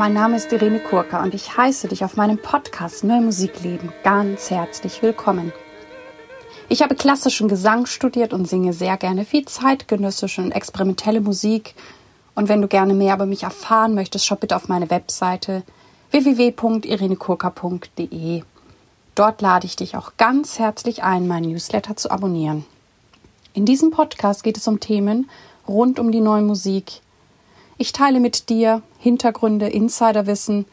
[0.00, 3.92] mein Name ist Irene Kurka und ich heiße dich auf meinem Podcast Neue Musik leben
[4.02, 5.52] ganz herzlich willkommen.
[6.70, 11.74] Ich habe klassischen Gesang studiert und singe sehr gerne viel zeitgenössische und experimentelle Musik.
[12.34, 15.64] Und wenn du gerne mehr über mich erfahren möchtest, schau bitte auf meine Webseite
[16.12, 18.42] www.irenekurka.de.
[19.14, 22.64] Dort lade ich dich auch ganz herzlich ein, meinen Newsletter zu abonnieren.
[23.52, 25.28] In diesem Podcast geht es um Themen
[25.68, 27.02] rund um die neue Musik.
[27.80, 30.66] Ich teile mit dir Hintergründe, Insiderwissen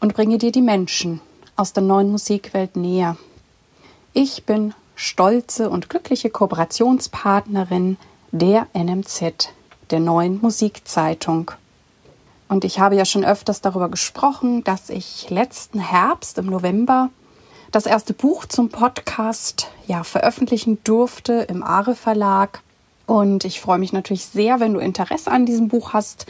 [0.00, 1.20] und bringe dir die Menschen
[1.54, 3.16] aus der neuen Musikwelt näher.
[4.14, 7.98] Ich bin stolze und glückliche Kooperationspartnerin
[8.32, 9.50] der NMZ,
[9.92, 11.52] der neuen Musikzeitung.
[12.48, 17.10] Und ich habe ja schon öfters darüber gesprochen, dass ich letzten Herbst im November
[17.70, 22.60] das erste Buch zum Podcast ja veröffentlichen durfte im Are Verlag.
[23.10, 26.26] Und ich freue mich natürlich sehr, wenn du Interesse an diesem Buch hast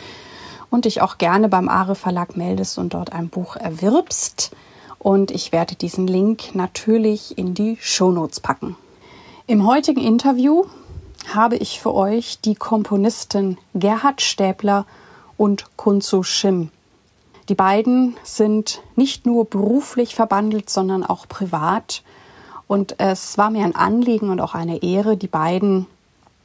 [0.71, 4.53] und dich auch gerne beim Are Verlag meldest und dort ein Buch erwirbst.
[4.99, 8.77] Und ich werde diesen Link natürlich in die Shownotes packen.
[9.47, 10.65] Im heutigen Interview
[11.35, 14.87] habe ich für euch die Komponisten Gerhard Stäbler
[15.37, 16.71] und Kunzu Schim
[17.51, 22.05] die beiden sind nicht nur beruflich verbandelt, sondern auch privat.
[22.69, 25.89] Und es war mir ein Anliegen und auch eine Ehre, die beiden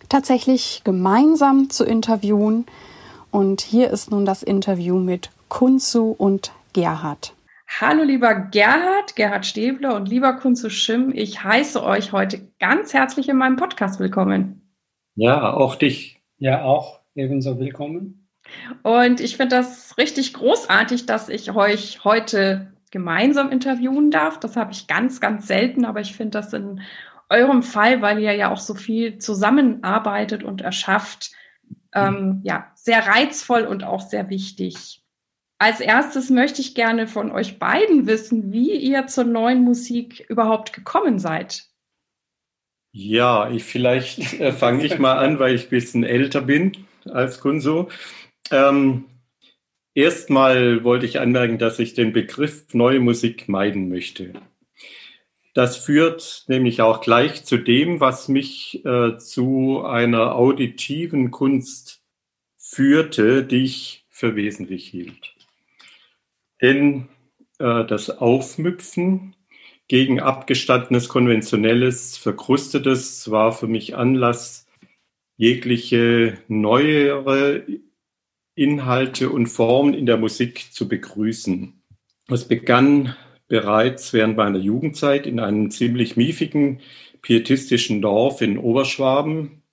[0.10, 2.66] tatsächlich gemeinsam zu interviewen.
[3.32, 7.34] Und hier ist nun das Interview mit Kunzu und Gerhard.
[7.80, 11.12] Hallo lieber Gerhard, Gerhard Stäbler und lieber Kunzu Schimm.
[11.14, 14.72] Ich heiße euch heute ganz herzlich in meinem Podcast willkommen.
[15.16, 16.22] Ja, auch dich.
[16.38, 18.30] Ja, auch ebenso willkommen.
[18.84, 24.40] Und ich finde das richtig großartig, dass ich euch heute gemeinsam interviewen darf.
[24.40, 26.82] Das habe ich ganz, ganz selten, aber ich finde das in
[27.30, 31.32] eurem Fall, weil ihr ja auch so viel zusammenarbeitet und erschafft,
[31.94, 35.02] ähm, ja, sehr reizvoll und auch sehr wichtig.
[35.58, 40.74] Als erstes möchte ich gerne von euch beiden wissen, wie ihr zur neuen Musik überhaupt
[40.74, 41.64] gekommen seid.
[42.92, 47.40] Ja, ich vielleicht äh, fange ich mal an, weil ich ein bisschen älter bin als
[47.40, 47.90] Kunso.
[48.52, 49.06] Ähm,
[49.94, 54.34] erstmal wollte ich anmerken, dass ich den Begriff neue Musik meiden möchte.
[55.56, 62.04] Das führt nämlich auch gleich zu dem, was mich äh, zu einer auditiven Kunst
[62.58, 65.34] führte, die ich für wesentlich hielt.
[66.62, 67.08] Denn
[67.60, 69.34] äh, das Aufmüpfen
[69.88, 74.68] gegen abgestandenes, konventionelles, verkrustetes war für mich Anlass,
[75.38, 77.64] jegliche neuere
[78.56, 81.82] Inhalte und Formen in der Musik zu begrüßen.
[82.28, 83.16] Es begann
[83.48, 86.82] bereits während meiner Jugendzeit in einem ziemlich miefigen
[87.22, 89.64] pietistischen Dorf in Oberschwaben,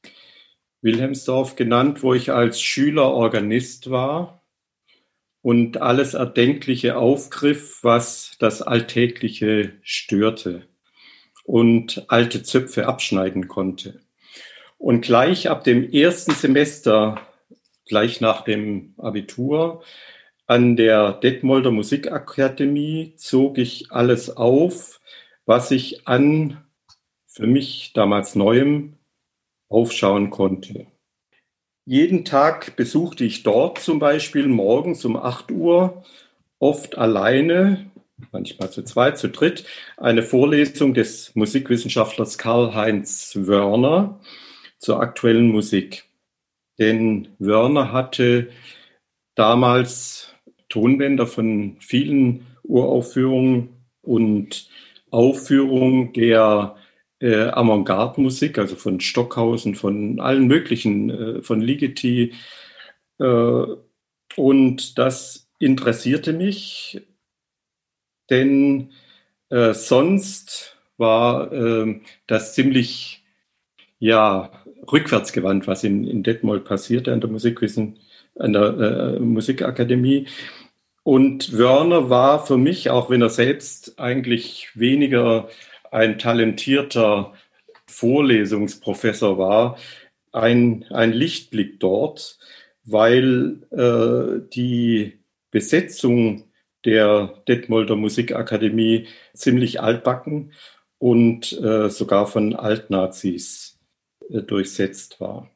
[0.81, 4.43] Wilhelmsdorf genannt, wo ich als Schüler Organist war
[5.43, 10.67] und alles Erdenkliche aufgriff, was das Alltägliche störte
[11.45, 14.01] und alte Zöpfe abschneiden konnte.
[14.79, 17.21] Und gleich ab dem ersten Semester
[17.87, 19.83] gleich nach dem Abitur
[20.53, 25.01] an der Detmolder Musikakademie zog ich alles auf,
[25.47, 26.63] was ich an
[27.27, 28.99] für mich damals Neuem
[29.71, 30.89] aufschauen konnte.
[31.87, 36.05] Jeden Tag besuchte ich dort zum Beispiel morgens um 8 Uhr,
[36.59, 37.91] oft alleine,
[38.31, 39.65] manchmal zu zweit, zu dritt,
[39.97, 44.21] eine Vorlesung des Musikwissenschaftlers Karl-Heinz Wörner
[44.77, 46.05] zur aktuellen Musik.
[46.79, 48.51] Denn Wörner hatte
[49.35, 50.32] damals
[50.73, 53.69] Tonbänder von vielen Uraufführungen
[54.01, 54.71] und
[55.11, 56.77] Aufführungen der
[57.21, 62.33] äh, Avantgarde-Musik, also von Stockhausen, von allen möglichen, äh, von Ligeti.
[63.19, 63.65] Äh,
[64.37, 67.03] und das interessierte mich,
[68.31, 68.93] denn
[69.51, 73.23] äh, sonst war äh, das ziemlich,
[73.99, 74.51] ja,
[74.91, 77.99] rückwärtsgewandt, was in, in Detmold passierte an der Musikwissen,
[78.39, 80.27] an der äh, Musikakademie.
[81.05, 85.49] Und Wörner war für mich, auch wenn er selbst eigentlich weniger
[85.91, 87.33] ein talentierter
[87.87, 89.79] Vorlesungsprofessor war,
[90.33, 92.39] ein, ein Lichtblick dort,
[92.85, 95.19] weil äh, die
[95.51, 96.45] Besetzung
[96.85, 100.53] der Detmolder Musikakademie ziemlich altbacken
[100.99, 103.79] und äh, sogar von Altnazis
[104.31, 105.51] äh, durchsetzt war.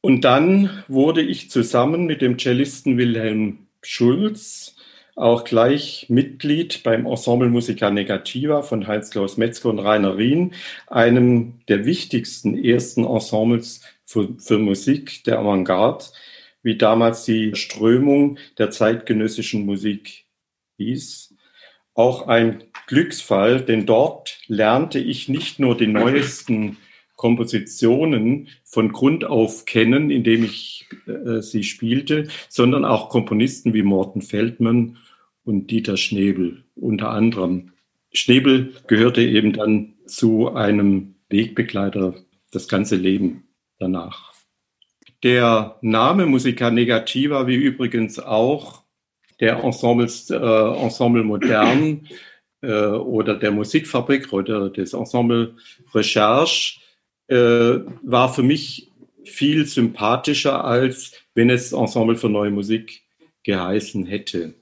[0.00, 4.76] Und dann wurde ich zusammen mit dem Cellisten Wilhelm Schulz
[5.18, 10.54] auch gleich Mitglied beim Ensemble Musica Negativa von Heinz-Klaus Metzger und Rainer Rien,
[10.86, 16.04] einem der wichtigsten ersten Ensembles für, für Musik der Avantgarde,
[16.62, 20.26] wie damals die Strömung der zeitgenössischen Musik
[20.76, 21.34] hieß.
[21.94, 26.76] Auch ein Glücksfall, denn dort lernte ich nicht nur die neuesten
[27.18, 34.22] Kompositionen von Grund auf kennen, indem ich äh, sie spielte, sondern auch Komponisten wie Morten
[34.22, 34.98] Feldman
[35.44, 37.72] und Dieter Schnebel unter anderem.
[38.12, 42.14] Schnebel gehörte eben dann zu einem Wegbegleiter
[42.52, 43.48] das ganze Leben
[43.80, 44.32] danach.
[45.24, 48.84] Der Name Musica Negativa, wie übrigens auch
[49.40, 52.06] der Ensembles, äh, Ensemble Modern
[52.60, 55.56] äh, oder der Musikfabrik oder des Ensemble
[55.92, 56.78] Recherche,
[57.28, 58.90] äh, war für mich
[59.24, 63.02] viel sympathischer, als wenn es Ensemble für neue Musik
[63.44, 64.54] geheißen hätte.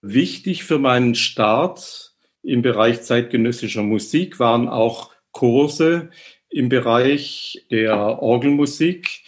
[0.00, 6.10] Wichtig für meinen Start im Bereich zeitgenössischer Musik waren auch Kurse
[6.50, 9.22] im Bereich der Orgelmusik,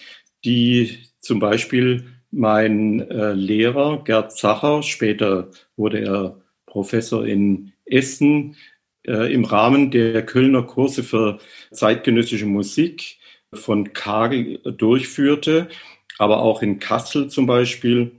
[0.44, 8.56] die zum Beispiel mein äh, Lehrer Gerd Zacher, später wurde er Professor in Essen,
[9.06, 11.38] äh, im Rahmen der Kölner Kurse für
[11.72, 13.18] zeitgenössische Musik
[13.52, 15.68] von Kagel durchführte,
[16.18, 18.12] aber auch in Kassel zum Beispiel.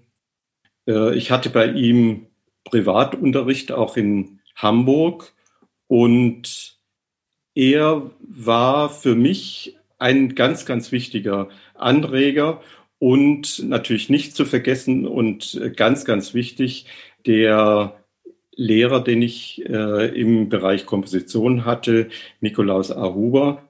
[0.87, 2.27] Äh, ich hatte bei ihm
[2.65, 5.33] Privatunterricht auch in Hamburg
[5.87, 6.77] und
[7.55, 12.61] er war für mich ein ganz, ganz wichtiger Anreger
[12.97, 16.85] und natürlich nicht zu vergessen und ganz, ganz wichtig,
[17.25, 18.00] der
[18.61, 22.09] Lehrer, den ich äh, im Bereich Komposition hatte,
[22.41, 23.13] Nikolaus A.
[23.13, 23.67] Huber.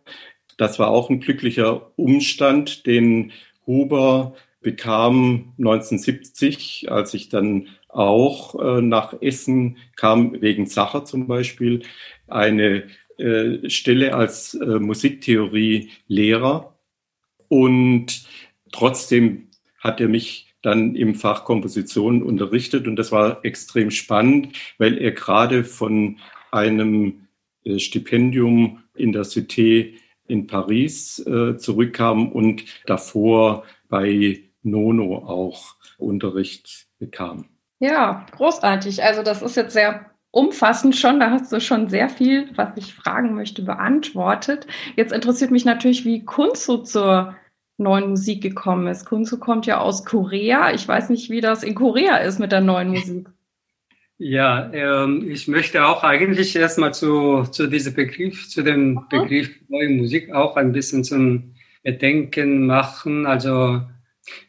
[0.57, 3.31] Das war auch ein glücklicher Umstand, den
[3.65, 11.83] Huber bekam 1970, als ich dann auch äh, nach Essen kam, wegen Sacher zum Beispiel,
[12.27, 12.83] eine
[13.17, 16.75] äh, Stelle als äh, Musiktheorie-Lehrer.
[17.47, 18.27] Und
[18.71, 19.47] trotzdem
[19.79, 25.11] hat er mich dann im Fach Komposition unterrichtet und das war extrem spannend, weil er
[25.11, 26.17] gerade von
[26.51, 27.27] einem
[27.63, 29.93] äh, Stipendium in der Cité
[30.27, 37.45] in Paris äh, zurückkam und davor bei Nono auch Unterricht bekam.
[37.79, 39.03] Ja, großartig.
[39.03, 41.19] Also das ist jetzt sehr umfassend schon.
[41.19, 44.67] Da hast du schon sehr viel, was ich fragen möchte, beantwortet.
[44.95, 47.35] Jetzt interessiert mich natürlich, wie Kunst zur
[47.77, 49.05] neuen Musik gekommen ist.
[49.05, 50.73] Kunzu kommt ja aus Korea.
[50.73, 53.27] Ich weiß nicht, wie das in Korea ist mit der neuen Musik.
[54.17, 59.01] Ja, ähm, ich möchte auch eigentlich erstmal zu, zu diesem Begriff, zu dem mhm.
[59.09, 63.25] Begriff neue Musik auch ein bisschen zum Bedenken machen.
[63.25, 63.81] Also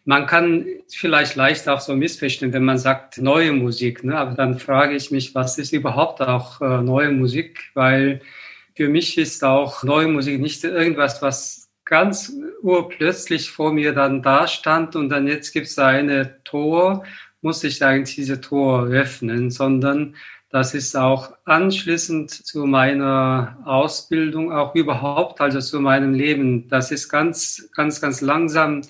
[0.04, 4.04] man kann vielleicht leicht auch so missverstehen, wenn man sagt neue Musik.
[4.04, 4.16] Ne?
[4.16, 7.70] Aber dann frage ich mich, was ist überhaupt auch äh, neue Musik?
[7.72, 8.20] Weil
[8.74, 11.61] für mich ist auch neue Musik nicht irgendwas, was
[11.92, 17.04] ganz urplötzlich vor mir dann da stand und dann jetzt gibt es eine Tor,
[17.42, 20.16] muss ich eigentlich diese Tor öffnen, sondern
[20.48, 26.66] das ist auch anschließend zu meiner Ausbildung, auch überhaupt, also zu meinem Leben.
[26.70, 28.80] Das ist ganz, ganz, ganz langsam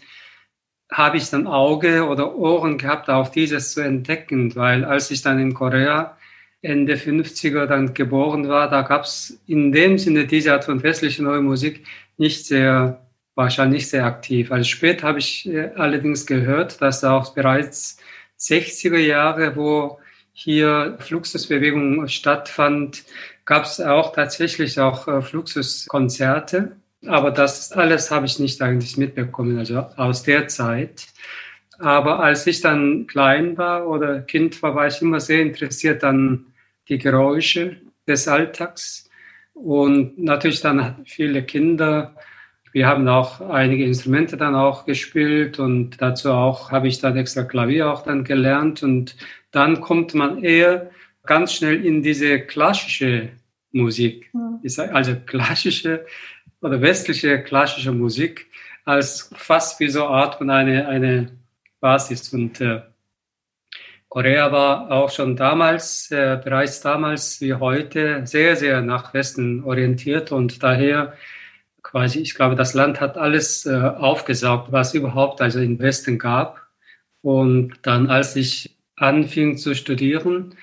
[0.93, 5.41] habe ich dann Auge oder Ohren gehabt, auch dieses zu entdecken, weil als ich dann
[5.41, 6.17] in Korea
[6.61, 11.25] Ende 50er dann geboren war, da gab es in dem Sinne diese Art von westlicher
[11.25, 11.85] neue Musik
[12.17, 14.53] nicht sehr, wahrscheinlich sehr aktiv.
[14.53, 17.98] Also später habe ich äh, allerdings gehört, dass auch bereits
[18.39, 19.98] 60er Jahre, wo
[20.32, 23.05] hier Fluxusbewegung stattfand,
[23.44, 26.77] gab es auch tatsächlich auch äh, Fluxuskonzerte.
[27.06, 31.08] Aber das alles habe ich nicht eigentlich mitbekommen, also aus der Zeit.
[31.79, 36.46] Aber als ich dann klein war oder Kind war, war ich immer sehr interessiert an
[36.89, 39.10] die Geräusche des Alltags.
[39.55, 42.15] Und natürlich dann viele Kinder.
[42.73, 47.43] Wir haben auch einige Instrumente dann auch gespielt und dazu auch habe ich dann extra
[47.43, 49.17] Klavier auch dann gelernt und
[49.51, 50.91] dann kommt man eher
[51.25, 53.29] ganz schnell in diese klassische
[53.73, 54.31] Musik.
[54.93, 56.06] Also klassische
[56.63, 58.47] oder westliche klassische Musik
[58.85, 61.31] als fast wie so Art von eine, eine
[61.81, 62.82] Basis und äh,
[64.13, 70.33] Korea war auch schon damals, äh, bereits damals wie heute, sehr, sehr nach Westen orientiert
[70.33, 71.15] und daher
[71.83, 76.61] quasi, ich glaube, das Land hat alles äh, aufgesaugt, was überhaupt also im Westen gab.
[77.23, 80.57] Und dann, als ich anfing zu studieren,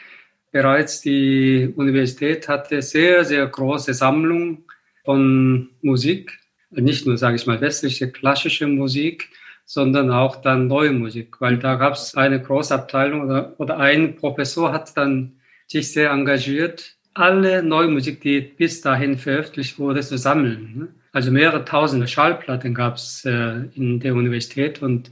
[0.51, 4.63] bereits die Universität hatte sehr, sehr große Sammlung
[5.05, 6.37] von Musik,
[6.69, 9.29] nicht nur, sage ich mal, westliche klassische Musik,
[9.69, 14.73] sondern auch dann neue Musik, weil da gab es eine Großabteilung oder, oder ein Professor
[14.73, 15.33] hat dann
[15.67, 20.73] sich sehr engagiert, alle neue Musik, die bis dahin veröffentlicht wurde, zu sammeln.
[20.75, 20.87] Ne?
[21.11, 25.11] Also mehrere tausende Schallplatten gab es äh, in der Universität und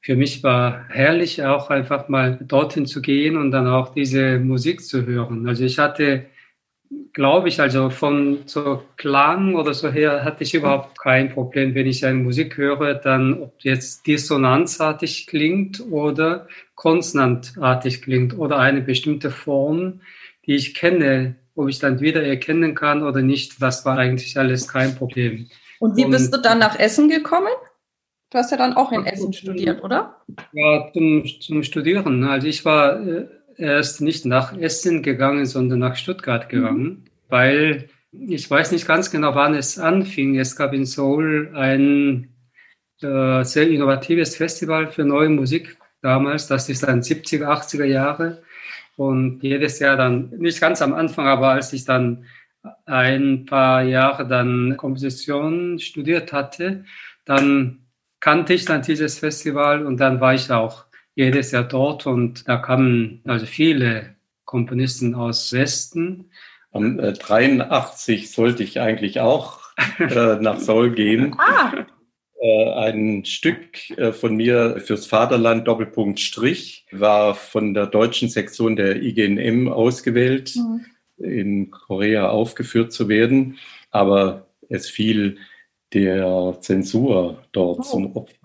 [0.00, 4.80] für mich war herrlich auch einfach mal dorthin zu gehen und dann auch diese Musik
[4.80, 5.46] zu hören.
[5.46, 6.24] Also ich hatte,
[7.12, 11.86] glaube ich, also von so Klang oder so her hatte ich überhaupt kein Problem, wenn
[11.86, 19.30] ich eine Musik höre, dann ob jetzt dissonanzartig klingt oder konsonantartig klingt oder eine bestimmte
[19.30, 20.00] Form,
[20.46, 24.68] die ich kenne, ob ich dann wieder erkennen kann oder nicht, das war eigentlich alles
[24.68, 25.48] kein Problem.
[25.80, 27.52] Und wie bist du dann nach Essen gekommen?
[28.30, 30.20] Du hast ja dann auch in Essen studiert, oder?
[30.52, 32.24] Ja, zum, zum Studieren.
[32.24, 33.26] Also ich war äh,
[33.58, 36.48] erst nicht nach Essen gegangen, sondern nach Stuttgart mhm.
[36.48, 37.04] gegangen, mhm.
[37.28, 40.38] weil ich weiß nicht ganz genau, wann es anfing.
[40.38, 42.28] Es gab in Seoul ein
[43.02, 46.46] äh, sehr innovatives Festival für neue Musik damals.
[46.46, 48.42] Das ist dann 70er, 80er Jahre.
[48.96, 52.24] Und jedes Jahr dann, nicht ganz am Anfang, aber als ich dann
[52.86, 56.84] ein paar Jahre dann Komposition studiert hatte,
[57.24, 57.86] dann
[58.20, 60.87] kannte ich dann dieses Festival und dann war ich auch
[61.18, 66.30] jedes Jahr dort und da kamen also viele Komponisten aus Westen.
[66.70, 69.58] Um äh, 83 sollte ich eigentlich auch
[69.98, 71.36] äh, nach Seoul gehen.
[71.48, 71.86] Ah.
[72.40, 78.76] Äh, ein Stück äh, von mir fürs Vaterland Doppelpunkt Strich war von der deutschen Sektion
[78.76, 80.84] der IGNM ausgewählt, mhm.
[81.24, 83.58] in Korea aufgeführt zu werden.
[83.90, 85.38] Aber es fiel
[85.92, 87.82] der Zensur dort oh.
[87.82, 88.37] zum Opfer.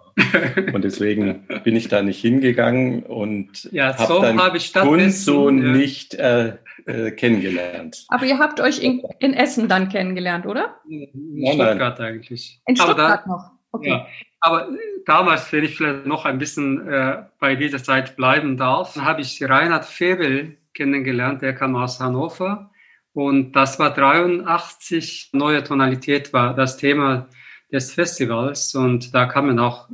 [0.74, 5.50] Und deswegen bin ich da nicht hingegangen und ja, habe so dann hab ich Kunso
[5.50, 5.56] ja.
[5.56, 6.54] nicht äh,
[6.86, 8.06] äh, kennengelernt.
[8.10, 10.76] Aber ihr habt euch in, in, Essen dann kennengelernt, oder?
[10.88, 12.08] In Stuttgart nein.
[12.08, 12.62] eigentlich.
[12.68, 13.52] In Stuttgart da, noch?
[13.72, 13.90] Okay.
[13.90, 14.08] Ja,
[14.40, 14.70] aber
[15.06, 19.42] damals, wenn ich vielleicht noch ein bisschen äh, bei dieser Zeit bleiben darf, habe ich
[19.44, 22.70] Reinhard Febel kennengelernt, der kam aus Hannover
[23.14, 27.30] und das war 83, neue Tonalität war das Thema
[27.74, 28.74] des Festivals.
[28.76, 29.90] Und da kamen auch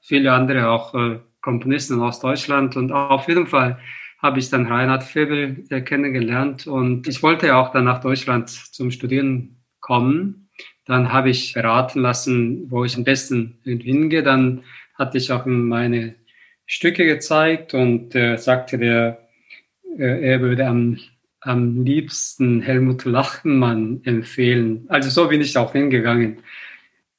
[0.00, 2.76] viele andere, auch äh, Komponisten aus Deutschland.
[2.76, 3.78] Und auf jeden Fall
[4.22, 6.66] habe ich dann Reinhard Febel äh, kennengelernt.
[6.66, 10.48] Und ich wollte auch dann nach Deutschland zum Studieren kommen.
[10.86, 14.22] Dann habe ich beraten lassen, wo ich am besten hingehe.
[14.22, 14.62] Dann
[14.94, 16.14] hatte ich auch meine
[16.66, 19.18] Stücke gezeigt und äh, sagte der,
[19.98, 20.98] äh, er würde am
[21.44, 24.86] am liebsten Helmut Lachmann empfehlen.
[24.88, 26.38] Also so bin ich auch hingegangen.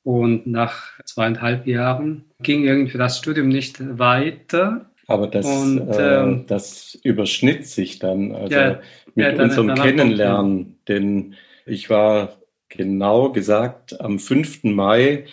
[0.06, 4.86] Und nach zweieinhalb Jahren ging irgendwie das Studium nicht weiter.
[5.08, 8.80] Aber das, und, äh, ähm, das überschnitt sich dann also ja,
[9.16, 10.78] mit ja, dann, unserem Kennenlernen.
[10.88, 11.34] Denn
[11.66, 12.38] ich war
[12.70, 14.66] genau gesagt am 5.
[14.66, 15.26] Mai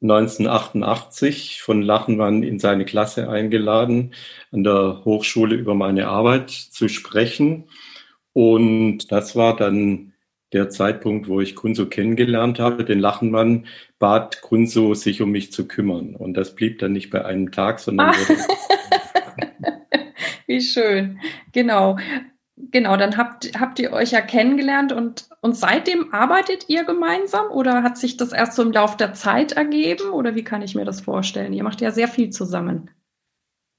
[0.00, 4.14] 1988 von Lachenmann in seine Klasse eingeladen,
[4.52, 7.64] an der Hochschule über meine Arbeit zu sprechen.
[8.32, 10.13] Und das war dann
[10.54, 12.84] der Zeitpunkt, wo ich Kunso kennengelernt habe.
[12.84, 13.66] Den Lachenmann
[13.98, 16.16] bat Kunso, sich um mich zu kümmern.
[16.16, 18.14] Und das blieb dann nicht bei einem Tag, sondern ah.
[20.46, 21.18] Wie schön.
[21.52, 21.98] Genau.
[22.56, 27.82] Genau, dann habt, habt ihr euch ja kennengelernt und, und seitdem arbeitet ihr gemeinsam oder
[27.82, 30.84] hat sich das erst so im Laufe der Zeit ergeben oder wie kann ich mir
[30.84, 31.52] das vorstellen?
[31.52, 32.90] Ihr macht ja sehr viel zusammen.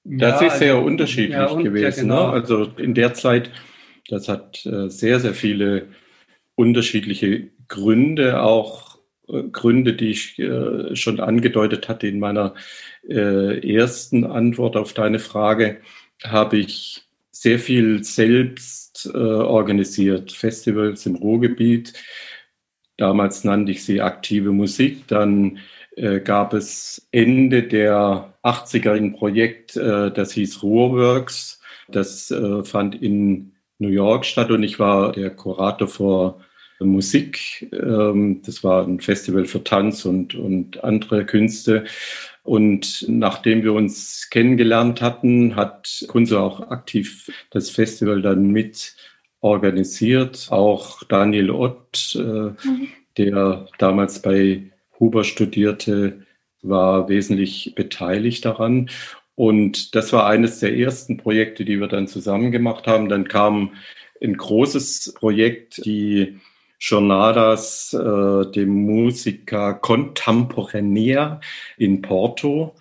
[0.04, 2.10] Das ja, ist sehr also, unterschiedlich ja, und, gewesen.
[2.10, 2.22] Ja, ne?
[2.22, 2.28] genau.
[2.28, 2.34] ne?
[2.34, 3.50] Also in der Zeit
[4.10, 5.88] das hat äh, sehr, sehr viele
[6.56, 8.98] unterschiedliche Gründe, auch
[9.28, 12.54] äh, Gründe, die ich äh, schon angedeutet hatte in meiner
[13.08, 15.78] ersten Antwort auf deine Frage,
[16.24, 20.32] habe ich sehr viel selbst organisiert.
[20.32, 21.94] Festivals im Ruhrgebiet.
[22.98, 25.06] Damals nannte ich sie aktive Musik.
[25.06, 25.60] Dann
[26.24, 31.62] gab es Ende der 80er ein Projekt, das hieß Ruhrworks.
[31.88, 32.34] Das
[32.64, 36.40] fand in New York statt und ich war der Kurator für
[36.80, 37.70] Musik.
[37.72, 41.86] Ähm, das war ein Festival für Tanz und, und andere Künste.
[42.44, 48.96] Und nachdem wir uns kennengelernt hatten, hat Kunze auch aktiv das Festival dann mit
[49.40, 50.48] organisiert.
[50.52, 52.88] Auch Daniel Ott, äh, mhm.
[53.18, 56.26] der damals bei Huber studierte,
[56.62, 58.90] war wesentlich beteiligt daran.
[59.36, 63.10] Und das war eines der ersten Projekte, die wir dann zusammen gemacht haben.
[63.10, 63.74] Dann kam
[64.22, 66.40] ein großes Projekt, die
[66.88, 71.40] Jornadas äh, de Musica Contemporanea
[71.78, 72.76] in Porto,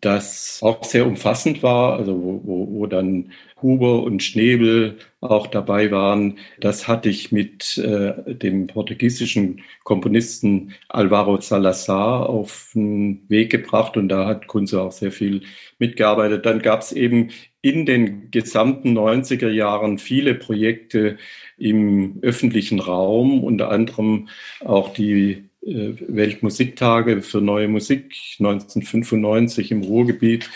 [0.00, 5.90] das auch sehr umfassend war, also wo, wo, wo dann Huber und Schnebel auch dabei
[5.90, 6.38] waren.
[6.60, 14.08] Das hatte ich mit äh, dem portugiesischen Komponisten Alvaro Salazar auf den Weg gebracht und
[14.08, 15.42] da hat Kunze auch sehr viel
[15.78, 16.46] mitgearbeitet.
[16.46, 17.30] Dann gab es eben
[17.60, 21.18] in den gesamten 90er Jahren viele Projekte
[21.58, 24.28] im öffentlichen Raum, unter anderem
[24.64, 30.48] auch die Weltmusiktage für neue Musik 1995 im Ruhrgebiet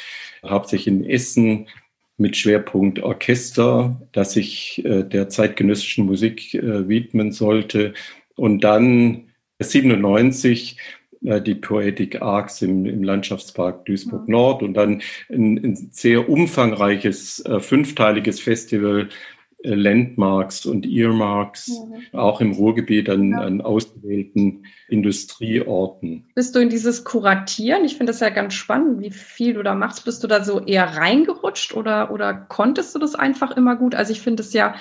[0.45, 1.69] hauptsächlich in Essen
[2.17, 7.93] mit Schwerpunkt Orchester, das sich äh, der zeitgenössischen Musik äh, widmen sollte.
[8.37, 9.31] Und dann
[9.61, 10.77] 97
[11.25, 17.45] äh, die Poetic Arcs im, im Landschaftspark Duisburg Nord und dann ein, ein sehr umfangreiches
[17.47, 19.34] äh, fünfteiliges Festival äh,
[19.65, 22.19] Landmarks und Earmarks, mhm.
[22.19, 23.39] auch im Ruhrgebiet an, ja.
[23.39, 26.27] an ausgewählten Industrieorten.
[26.35, 27.85] Bist du in dieses Kuratieren?
[27.85, 30.05] Ich finde das ja ganz spannend, wie viel du da machst.
[30.05, 33.95] Bist du da so eher reingerutscht oder, oder konntest du das einfach immer gut?
[33.95, 34.75] Also ich finde es ja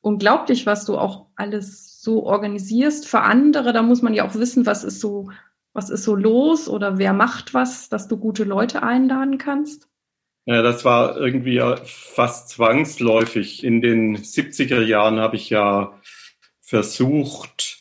[0.00, 3.74] unglaublich, was du auch alles so organisierst für andere.
[3.74, 5.30] Da muss man ja auch wissen, was ist so,
[5.74, 9.89] was ist so los oder wer macht was, dass du gute Leute einladen kannst.
[10.46, 13.62] Ja, das war irgendwie fast zwangsläufig.
[13.62, 16.00] In den 70er Jahren habe ich ja
[16.60, 17.80] versucht,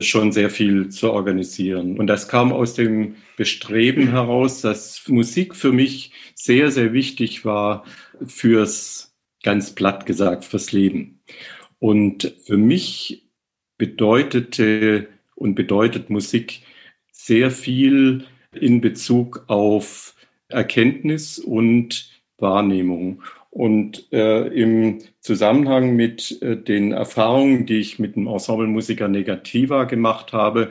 [0.00, 1.98] schon sehr viel zu organisieren.
[1.98, 7.84] Und das kam aus dem Bestreben heraus, dass Musik für mich sehr, sehr wichtig war
[8.26, 11.22] fürs, ganz platt gesagt, fürs Leben.
[11.78, 13.28] Und für mich
[13.78, 16.62] bedeutete und bedeutet Musik
[17.10, 20.15] sehr viel in Bezug auf
[20.48, 23.22] Erkenntnis und Wahrnehmung.
[23.50, 29.84] Und äh, im Zusammenhang mit äh, den Erfahrungen, die ich mit dem Ensemble Musica Negativa
[29.84, 30.68] gemacht habe,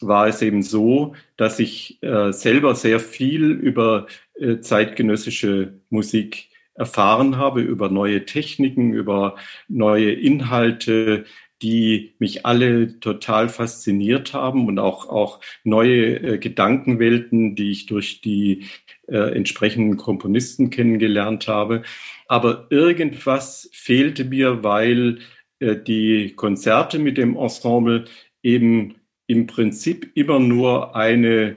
[0.00, 7.36] war es eben so, dass ich äh, selber sehr viel über äh, zeitgenössische Musik erfahren
[7.36, 9.36] habe, über neue Techniken, über
[9.68, 11.24] neue Inhalte,
[11.66, 18.20] die mich alle total fasziniert haben und auch, auch neue äh, Gedankenwelten, die ich durch
[18.20, 18.66] die
[19.08, 21.82] äh, entsprechenden Komponisten kennengelernt habe.
[22.28, 25.18] Aber irgendwas fehlte mir, weil
[25.58, 28.04] äh, die Konzerte mit dem Ensemble
[28.44, 28.94] eben
[29.26, 31.56] im Prinzip immer nur eine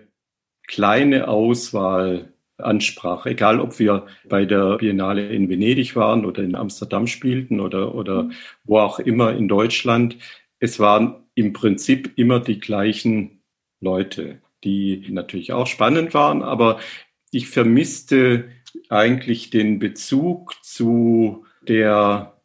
[0.68, 3.26] kleine Auswahl ansprach.
[3.26, 8.24] Egal, ob wir bei der Biennale in Venedig waren oder in Amsterdam spielten oder, oder
[8.24, 8.32] mhm.
[8.64, 10.18] wo auch immer in Deutschland.
[10.60, 13.42] Es waren im Prinzip immer die gleichen
[13.82, 16.80] Leute, die natürlich auch spannend waren, aber
[17.32, 18.50] ich vermisste
[18.90, 22.40] eigentlich den Bezug zu der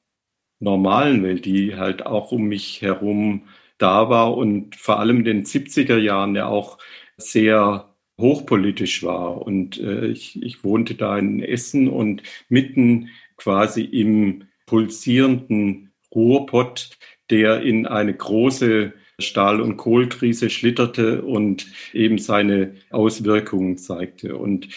[0.61, 3.48] normalen Welt, die halt auch um mich herum
[3.79, 6.79] da war und vor allem in den 70er Jahren ja auch
[7.16, 9.42] sehr hochpolitisch war.
[9.42, 16.98] Und äh, ich, ich wohnte da in Essen und mitten quasi im pulsierenden Ruhrpott,
[17.31, 24.37] der in eine große Stahl- und Kohlkrise schlitterte und eben seine Auswirkungen zeigte.
[24.37, 24.68] Und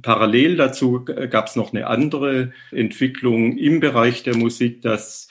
[0.00, 5.28] parallel dazu gab es noch eine andere Entwicklung im Bereich der Musik, dass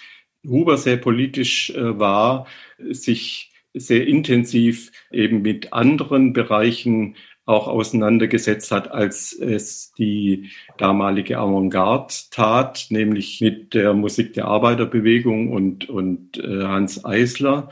[0.48, 2.48] Huber sehr politisch äh, war,
[2.80, 12.14] sich sehr intensiv eben mit anderen Bereichen auch auseinandergesetzt hat, als es die damalige Avantgarde
[12.30, 17.70] tat, nämlich mit der Musik der Arbeiterbewegung und, und äh, Hans Eisler.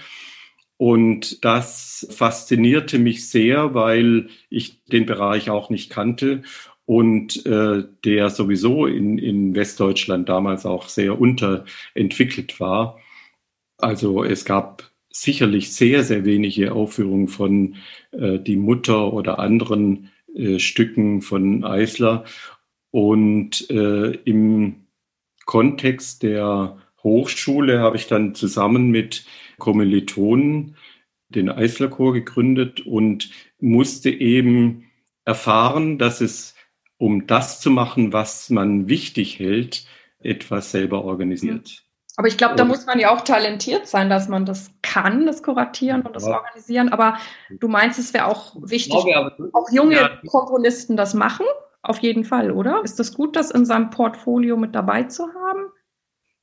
[0.78, 6.44] Und das faszinierte mich sehr, weil ich den Bereich auch nicht kannte
[6.86, 12.98] und äh, der sowieso in, in Westdeutschland damals auch sehr unterentwickelt war.
[13.78, 17.76] Also es gab sicherlich sehr, sehr wenige Aufführungen von
[18.12, 22.26] äh, Die Mutter oder anderen äh, Stücken von Eisler.
[22.92, 24.88] Und äh, im
[25.46, 29.26] Kontext der Hochschule habe ich dann zusammen mit
[29.58, 30.76] Kommilitonen
[31.30, 34.90] den Eislerchor gegründet und musste eben
[35.26, 36.56] erfahren, dass es,
[36.98, 39.86] um das zu machen, was man wichtig hält,
[40.20, 41.89] etwas selber organisiert.
[42.20, 45.42] Aber ich glaube, da muss man ja auch talentiert sein, dass man das kann, das
[45.42, 46.36] Kuratieren und das ja.
[46.36, 46.90] Organisieren.
[46.90, 47.18] Aber
[47.50, 50.10] du meinst, es wäre auch wichtig, glaube, auch junge ja.
[50.28, 51.46] Komponisten das machen?
[51.82, 52.82] Auf jeden Fall, oder?
[52.84, 55.68] Ist das gut, das in seinem Portfolio mit dabei zu haben?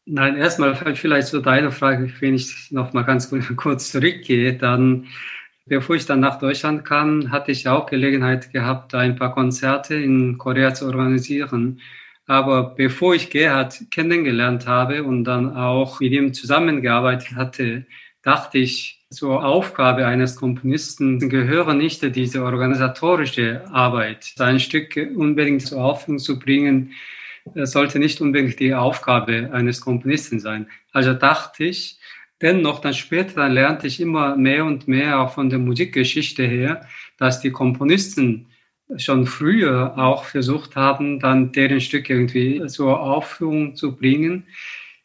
[0.06, 5.08] Nein, erstmal vielleicht zu deiner Frage, wenn ich noch mal ganz kurz zurückgehe, dann,
[5.66, 10.38] bevor ich dann nach Deutschland kam, hatte ich auch Gelegenheit gehabt, ein paar Konzerte in
[10.38, 11.82] Korea zu organisieren.
[12.26, 17.86] Aber bevor ich Gerhard kennengelernt habe und dann auch mit ihm zusammengearbeitet hatte,
[18.22, 24.32] dachte ich, zur Aufgabe eines Komponisten gehöre nicht diese organisatorische Arbeit.
[24.34, 26.92] Sein Stück unbedingt zur Aufführung zu bringen,
[27.54, 30.66] sollte nicht unbedingt die Aufgabe eines Komponisten sein.
[30.92, 32.00] Also dachte ich,
[32.42, 36.86] dennoch dann später dann lernte ich immer mehr und mehr auch von der Musikgeschichte her,
[37.18, 38.46] dass die Komponisten
[38.96, 44.46] schon früher auch versucht haben, dann deren Stücke irgendwie zur Aufführung zu bringen.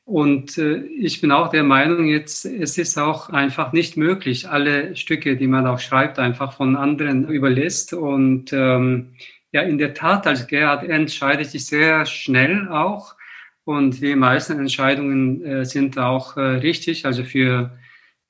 [0.04, 4.96] Und äh, ich bin auch der Meinung, jetzt, es ist auch einfach nicht möglich, alle
[4.96, 7.94] Stücke, die man auch schreibt, einfach von anderen überlässt.
[7.94, 9.14] Und ähm,
[9.52, 13.16] ja, in der Tat, als Gerhard entscheidet sich sehr schnell auch
[13.64, 17.78] und die meisten Entscheidungen äh, sind auch äh, richtig, also für,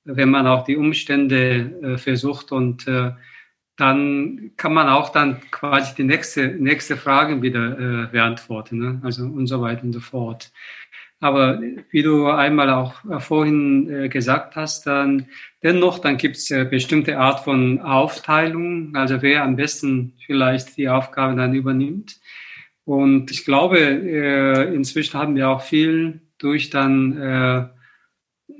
[0.04, 3.12] wenn man auch die Umstände äh, versucht und äh,
[3.82, 9.02] dann kann man auch dann quasi die nächste, nächste Frage wieder äh, beantworten, ne?
[9.04, 10.52] also und so weiter und so fort.
[11.20, 15.28] Aber wie du einmal auch äh, vorhin äh, gesagt hast, dann
[15.64, 20.88] dennoch, dann gibt es äh, bestimmte Art von Aufteilung, also wer am besten vielleicht die
[20.88, 22.20] Aufgabe dann übernimmt.
[22.86, 27.66] Und ich glaube, äh, inzwischen haben wir auch viel durch dann äh,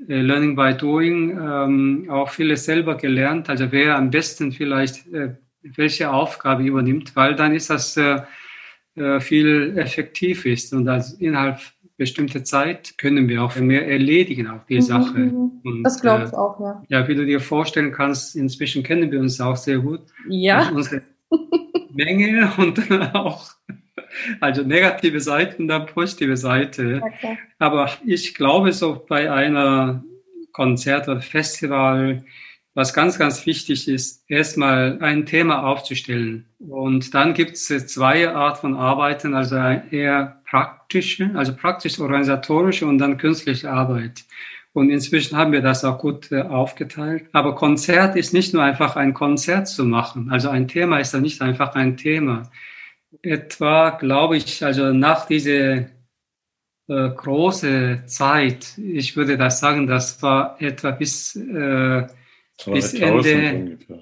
[0.06, 3.48] Learning by Doing ähm, auch vieles selber gelernt.
[3.48, 8.20] Also wer am besten vielleicht äh, welche Aufgabe übernimmt, weil dann ist das äh,
[8.96, 11.60] äh viel effektiv ist und als innerhalb
[11.96, 15.18] bestimmte Zeit können wir auch mehr erledigen, auch die mhm, Sache.
[15.18, 15.60] Mhm.
[15.62, 16.82] Und, das glaube ich äh, auch, ja.
[16.88, 20.00] Ja, wie du dir vorstellen kannst, inzwischen kennen wir uns auch sehr gut.
[20.28, 20.68] Ja.
[20.70, 21.02] Unsere
[21.92, 23.52] Menge und auch,
[24.40, 27.00] also negative Seiten, dann positive Seite.
[27.02, 27.38] Okay.
[27.58, 30.04] Aber ich glaube, so bei einer
[30.52, 32.24] Konzert oder Festival,
[32.74, 36.46] was ganz, ganz wichtig ist, erstmal ein Thema aufzustellen.
[36.58, 43.18] Und dann gibt es zwei Art von Arbeiten, also eher praktische, also praktisch-organisatorische und dann
[43.18, 44.24] künstliche Arbeit.
[44.74, 47.26] Und inzwischen haben wir das auch gut äh, aufgeteilt.
[47.32, 50.30] Aber Konzert ist nicht nur einfach ein Konzert zu machen.
[50.30, 52.44] Also ein Thema ist dann nicht einfach ein Thema.
[53.22, 55.86] Etwa, glaube ich, also nach dieser äh,
[56.88, 62.06] große Zeit, ich würde das sagen, das war etwa bis äh,
[62.66, 63.98] bis Ende, ungefähr.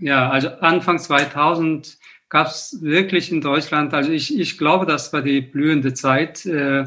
[0.00, 5.22] ja, also Anfang 2000 gab es wirklich in Deutschland, also ich, ich glaube, das war
[5.22, 6.84] die blühende Zeit, äh,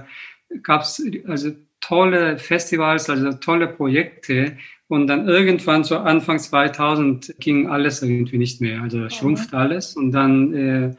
[0.64, 4.58] gab es also tolle Festivals, also tolle Projekte.
[4.88, 9.96] Und dann irgendwann so Anfang 2000 ging alles irgendwie nicht mehr, also schrumpft alles.
[9.96, 10.96] Und dann äh,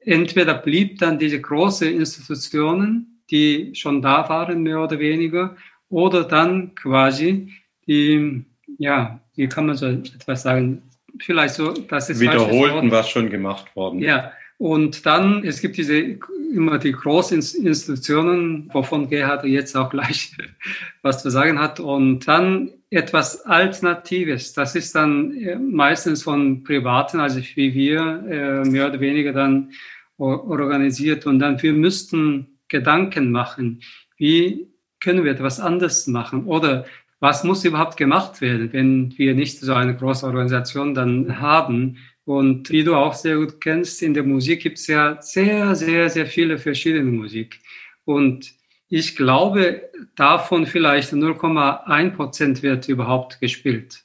[0.00, 5.56] entweder blieb dann diese große Institutionen, die schon da waren, mehr oder weniger,
[5.88, 7.52] oder dann quasi
[7.86, 8.44] die,
[8.78, 10.82] ja, wie kann man so etwas sagen?
[11.18, 14.00] Vielleicht so, das ist wiederholten, was schon gemacht worden.
[14.00, 16.18] Ja, und dann, es gibt diese
[16.52, 20.36] immer die großen Institutionen, wovon Gerhard jetzt auch gleich
[21.02, 21.80] was zu sagen hat.
[21.80, 24.52] Und dann etwas Alternatives.
[24.52, 29.70] Das ist dann äh, meistens von Privaten, also wie wir, äh, mehr oder weniger dann
[30.18, 31.24] organisiert.
[31.24, 33.80] Und dann, wir müssten Gedanken machen.
[34.18, 34.68] Wie
[35.00, 36.44] können wir etwas anders machen?
[36.44, 36.84] Oder
[37.20, 41.98] was muss überhaupt gemacht werden, wenn wir nicht so eine große Organisation dann haben?
[42.24, 46.10] Und wie du auch sehr gut kennst, in der Musik gibt es ja sehr, sehr,
[46.10, 47.60] sehr viele verschiedene Musik.
[48.04, 48.52] Und
[48.90, 54.02] ich glaube, davon vielleicht 0,1 Prozent wird überhaupt gespielt.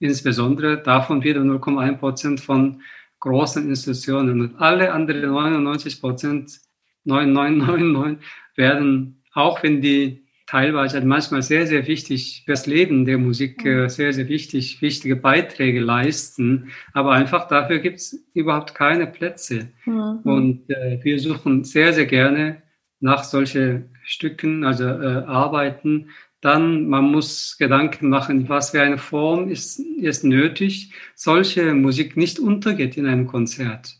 [0.00, 2.82] Insbesondere davon wieder 0,1 Prozent von
[3.20, 4.40] großen Institutionen.
[4.40, 6.58] Und alle anderen 99 Prozent,
[7.04, 13.82] 9999 werden, auch wenn die teilweise manchmal sehr, sehr wichtig fürs Leben der Musik, äh,
[13.82, 13.88] mhm.
[13.88, 16.72] sehr, sehr wichtig, wichtige Beiträge leisten.
[16.92, 19.68] Aber einfach dafür gibt es überhaupt keine Plätze.
[19.84, 20.20] Mhm.
[20.24, 22.62] Und äh, wir suchen sehr, sehr gerne
[22.98, 26.10] nach solchen Stücken, also äh, Arbeiten.
[26.40, 32.38] Dann, man muss Gedanken machen, was für eine Form ist, ist nötig, solche Musik nicht
[32.38, 33.96] untergeht in einem Konzert.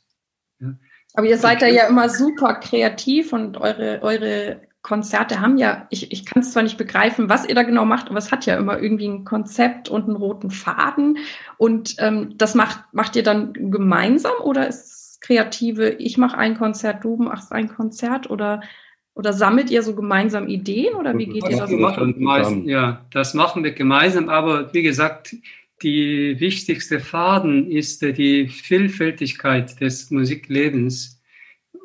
[0.60, 0.74] Ja.
[1.14, 6.12] Aber ihr seid da ja immer super kreativ und eure, eure Konzerte haben ja, ich,
[6.12, 8.56] ich kann es zwar nicht begreifen, was ihr da genau macht, aber es hat ja
[8.56, 11.18] immer irgendwie ein Konzept und einen roten Faden.
[11.56, 16.56] Und ähm, das macht, macht ihr dann gemeinsam oder ist es kreative, ich mache ein
[16.56, 18.60] Konzert, du machst ein Konzert oder,
[19.16, 21.70] oder sammelt ihr so gemeinsam Ideen oder wie geht das ihr das?
[22.18, 25.34] Machen, ja, das machen wir gemeinsam, aber wie gesagt,
[25.82, 31.22] die wichtigste Faden ist die Vielfältigkeit des Musiklebens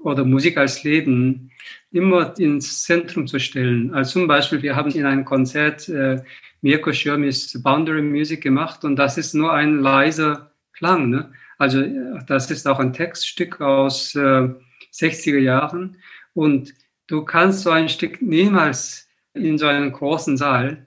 [0.04, 1.52] oder Musik als Leben
[1.92, 3.94] immer ins Zentrum zu stellen.
[3.94, 6.22] Also zum Beispiel, wir haben in einem Konzert äh,
[6.62, 11.10] Mirko Schirmis Boundary Music gemacht und das ist nur ein leiser Klang.
[11.10, 11.32] Ne?
[11.58, 11.82] Also
[12.28, 14.50] das ist auch ein Textstück aus äh,
[14.94, 15.98] 60er Jahren
[16.34, 16.74] und
[17.12, 20.86] du kannst so ein Stück niemals in so einem großen Saal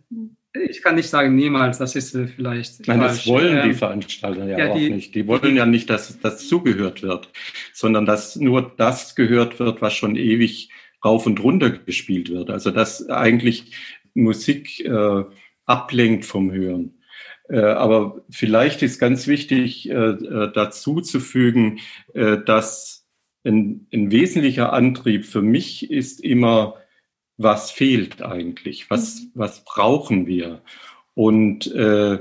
[0.54, 2.87] ich kann nicht sagen niemals, das ist äh, vielleicht.
[2.87, 3.18] Nein, falsch.
[3.18, 5.14] das wollen die ähm, Veranstalter ja, ja auch die, nicht.
[5.14, 7.30] Die wollen ja nicht, dass das zugehört wird,
[7.72, 10.70] sondern dass nur das gehört wird, was schon ewig
[11.04, 12.50] rauf und runter gespielt wird.
[12.50, 13.72] Also dass eigentlich
[14.14, 15.24] Musik äh,
[15.66, 17.00] ablenkt vom Hören.
[17.48, 21.80] Äh, aber vielleicht ist ganz wichtig äh, äh dazu zu fügen,
[22.14, 23.03] äh, dass
[23.44, 26.76] ein, ein wesentlicher Antrieb für mich ist immer,
[27.37, 29.30] was fehlt eigentlich, was, mhm.
[29.35, 30.62] was brauchen wir.
[31.14, 32.18] Und, äh,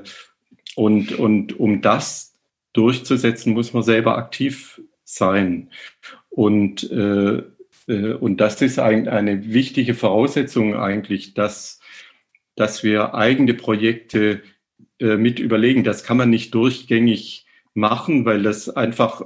[0.76, 2.36] und, und um das
[2.74, 5.70] durchzusetzen, muss man selber aktiv sein.
[6.30, 7.44] Und, äh,
[7.88, 11.80] äh, und das ist ein, eine wichtige Voraussetzung eigentlich, dass,
[12.56, 14.42] dass wir eigene Projekte
[15.00, 15.84] äh, mit überlegen.
[15.84, 19.22] Das kann man nicht durchgängig machen, weil das einfach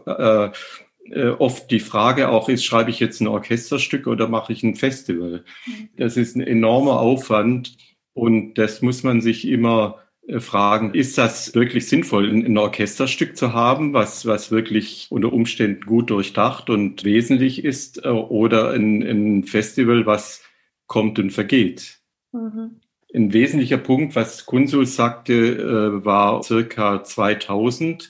[1.12, 4.64] äh, äh, oft die Frage auch ist, schreibe ich jetzt ein Orchesterstück oder mache ich
[4.64, 5.44] ein Festival?
[5.66, 5.90] Mhm.
[5.98, 7.78] Das ist ein enormer Aufwand
[8.14, 13.54] und das muss man sich immer äh, fragen, ist das wirklich sinnvoll, ein Orchesterstück zu
[13.54, 19.44] haben, was, was wirklich unter Umständen gut durchdacht und wesentlich ist, äh, oder ein, ein
[19.44, 20.44] Festival, was
[20.88, 22.00] kommt und vergeht?
[22.32, 22.82] Mhm.
[23.14, 28.10] Ein wesentlicher Punkt, was Kunzu sagte, war circa 2000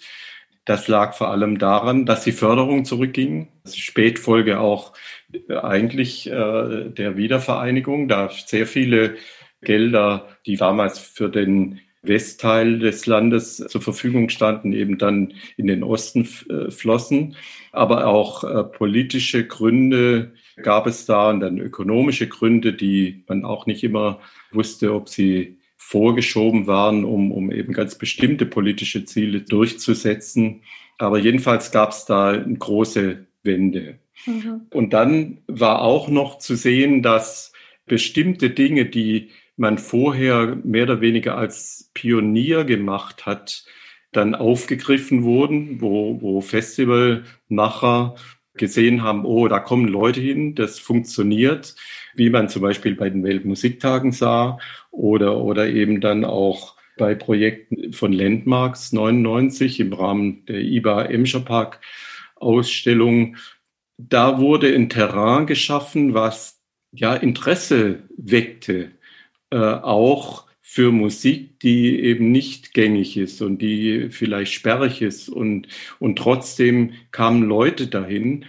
[0.67, 3.47] das lag vor allem daran, dass die Förderung zurückging.
[3.63, 4.93] Das ist Spätfolge auch
[5.32, 9.15] äh, eigentlich äh, der Wiedervereinigung, da sehr viele
[9.62, 15.84] Gelder, die damals für den Westteil des Landes zur Verfügung standen, eben dann in den
[15.84, 17.36] Osten äh, flossen.
[17.71, 23.67] Aber auch äh, politische Gründe gab es da und dann ökonomische Gründe, die man auch
[23.67, 24.19] nicht immer
[24.51, 25.57] wusste, ob sie
[25.88, 30.63] vorgeschoben waren, um, um eben ganz bestimmte politische Ziele durchzusetzen.
[30.97, 33.97] Aber jedenfalls gab es da eine große Wende.
[34.26, 34.63] Mhm.
[34.69, 37.54] Und dann war auch noch zu sehen, dass
[37.86, 43.63] bestimmte Dinge, die man vorher mehr oder weniger als Pionier gemacht hat,
[44.12, 48.15] dann aufgegriffen wurden, wo, wo Festivalmacher
[48.58, 51.76] gesehen haben, oh, da kommen Leute hin, das funktioniert,
[52.15, 54.58] wie man zum Beispiel bei den Weltmusiktagen sah
[54.91, 61.41] oder, oder eben dann auch bei Projekten von Landmarks 99 im Rahmen der IBA Emscher
[61.41, 61.80] Park
[62.36, 63.38] Ausstellung.
[63.98, 66.60] Da wurde ein Terrain geschaffen, was
[66.91, 68.91] ja Interesse weckte,
[69.52, 75.69] äh, auch für Musik, die eben nicht gängig ist und die vielleicht sperrig ist und,
[75.97, 78.43] und trotzdem kamen Leute dahin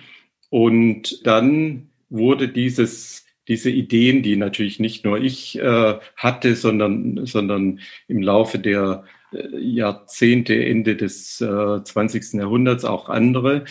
[0.50, 7.81] und dann wurde dieses diese Ideen, die natürlich nicht nur ich äh, hatte, sondern, sondern
[8.09, 12.35] im Laufe der äh, Jahrzehnte, Ende des äh, 20.
[12.35, 13.64] Jahrhunderts auch andere,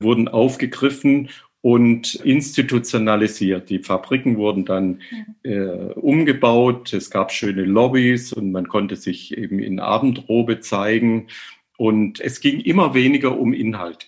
[0.00, 1.28] wurden aufgegriffen
[1.60, 3.68] und institutionalisiert.
[3.70, 5.00] Die Fabriken wurden dann
[5.42, 5.58] äh,
[5.94, 11.28] umgebaut, es gab schöne Lobbys und man konnte sich eben in Abendrobe zeigen.
[11.76, 14.06] Und es ging immer weniger um Inhalte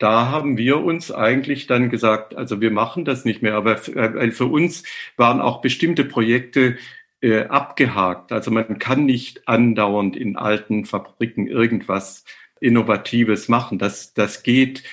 [0.00, 4.30] da haben wir uns eigentlich dann gesagt, also wir machen das nicht mehr, aber äh,
[4.32, 4.82] für uns
[5.18, 6.78] waren auch bestimmte Projekte
[7.20, 8.32] äh, abgehakt.
[8.32, 12.24] Also man kann nicht andauernd in alten Fabriken irgendwas
[12.60, 13.78] Innovatives machen.
[13.78, 14.84] Das, das geht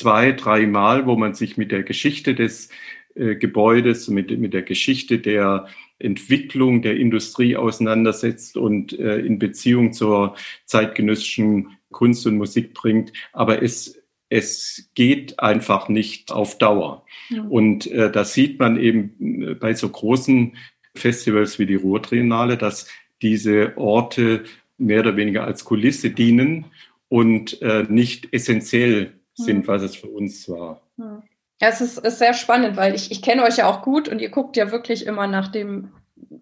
[0.00, 2.70] zwei, dreimal, wo man sich mit der Geschichte des
[3.14, 5.66] äh, Gebäudes, mit, mit der Geschichte der
[5.98, 13.12] Entwicklung der Industrie auseinandersetzt und äh, in Beziehung zur zeitgenössischen Kunst und Musik bringt.
[13.32, 14.00] Aber es
[14.32, 17.04] es geht einfach nicht auf Dauer.
[17.30, 17.42] Ja.
[17.42, 20.56] Und äh, das sieht man eben äh, bei so großen
[20.94, 22.86] Festivals wie die Ruhrtriennale, dass
[23.22, 24.44] diese Orte
[24.78, 26.66] mehr oder weniger als Kulisse dienen
[27.08, 30.82] und äh, nicht essentiell sind, was es für uns war.
[30.96, 34.20] Ja, es ist, ist sehr spannend, weil ich, ich kenne euch ja auch gut und
[34.20, 35.90] ihr guckt ja wirklich immer nach dem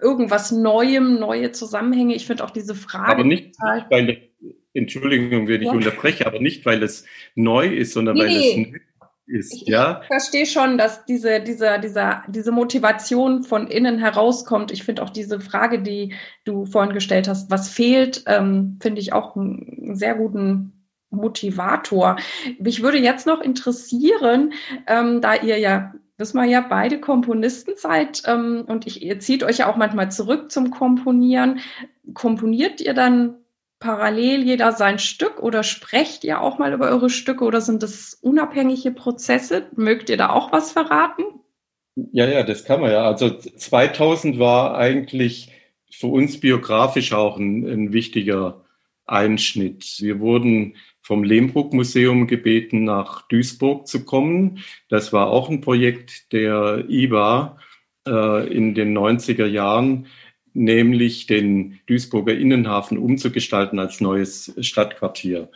[0.01, 2.15] irgendwas Neuem, neue Zusammenhänge.
[2.15, 3.13] Ich finde auch diese Frage.
[3.13, 4.29] Aber nicht, total, weil
[4.75, 5.73] Entschuldigung, wenn ich ja.
[5.73, 8.79] unterbreche, aber nicht, weil es neu ist, sondern nee, weil es neu
[9.27, 9.55] ist.
[9.55, 10.01] Ich, ja?
[10.03, 14.71] ich verstehe schon, dass diese, diese, diese, diese Motivation von innen herauskommt.
[14.71, 19.13] Ich finde auch diese Frage, die du vorhin gestellt hast, was fehlt, ähm, finde ich
[19.13, 20.78] auch einen sehr guten
[21.11, 22.17] Motivator.
[22.59, 24.53] Mich würde jetzt noch interessieren,
[24.87, 29.45] ähm, da ihr ja wissen wir ja beide Komponisten seid ähm, und ich, ihr zieht
[29.45, 31.61] euch ja auch manchmal zurück zum Komponieren.
[32.13, 33.37] Komponiert ihr dann
[33.79, 38.19] parallel jeder sein Stück oder sprecht ihr auch mal über eure Stücke oder sind das
[38.21, 39.67] unabhängige Prozesse?
[39.77, 41.23] Mögt ihr da auch was verraten?
[42.13, 43.05] Ja, ja, das kann man ja.
[43.05, 45.53] Also 2000 war eigentlich
[45.91, 48.65] für uns biografisch auch ein, ein wichtiger
[49.07, 49.97] Einschnitt.
[50.01, 50.77] Wir wurden
[51.09, 54.59] vom Lehmbruck Museum gebeten, nach Duisburg zu kommen.
[54.91, 57.57] Das war auch ein Projekt der IBA
[58.07, 60.07] äh, in den 90er Jahren
[60.55, 65.51] nämlich den Duisburger Innenhafen umzugestalten als neues Stadtquartier.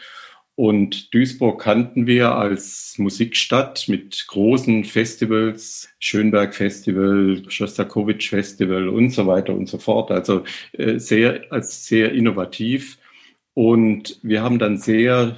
[0.55, 9.27] Und Duisburg kannten wir als Musikstadt mit großen Festivals, Schönberg Festival, Schostakowitsch Festival und so
[9.27, 10.11] weiter und so fort.
[10.11, 12.99] Also äh, sehr, als sehr innovativ.
[13.55, 15.37] Und wir haben dann sehr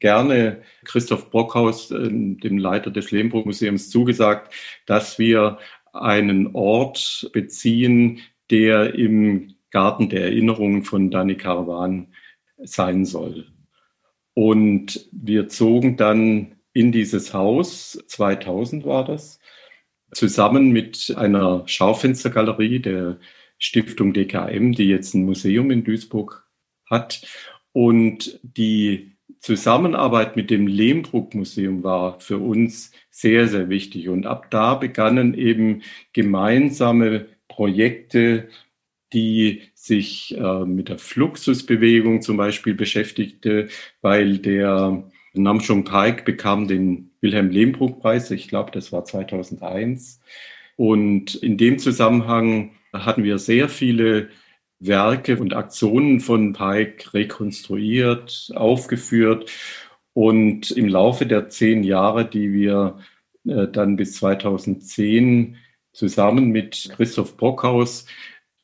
[0.00, 4.52] gerne Christoph Brockhaus, äh, dem Leiter des Lehmbruck Museums, zugesagt,
[4.86, 5.58] dass wir
[5.92, 12.08] einen Ort beziehen, der im Garten der Erinnerungen von Dani Caravan
[12.58, 13.46] sein soll.
[14.34, 19.38] Und wir zogen dann in dieses Haus, 2000 war das,
[20.12, 23.18] zusammen mit einer Schaufenstergalerie der
[23.58, 26.43] Stiftung DKM, die jetzt ein Museum in Duisburg
[26.86, 27.22] hat.
[27.72, 34.08] Und die Zusammenarbeit mit dem Lehmbruck-Museum war für uns sehr, sehr wichtig.
[34.08, 38.48] Und ab da begannen eben gemeinsame Projekte,
[39.12, 43.68] die sich äh, mit der Fluxusbewegung zum Beispiel beschäftigte,
[44.00, 50.20] weil der Namjoon Paik bekam den Wilhelm Lehmbruck-Preis, ich glaube, das war 2001.
[50.76, 54.30] Und in dem Zusammenhang hatten wir sehr viele
[54.80, 59.50] Werke und Aktionen von Pike rekonstruiert, aufgeführt.
[60.12, 62.98] Und im Laufe der zehn Jahre, die wir
[63.46, 65.56] äh, dann bis 2010
[65.92, 68.06] zusammen mit Christoph Brockhaus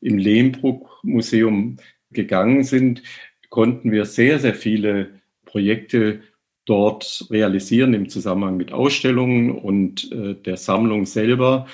[0.00, 1.76] im Lehmbruck-Museum
[2.10, 3.02] gegangen sind,
[3.48, 6.22] konnten wir sehr, sehr viele Projekte
[6.64, 11.66] dort realisieren im Zusammenhang mit Ausstellungen und äh, der Sammlung selber.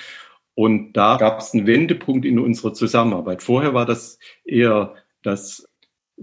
[0.57, 3.43] Und da gab es einen Wendepunkt in unserer Zusammenarbeit.
[3.43, 5.69] Vorher war das eher das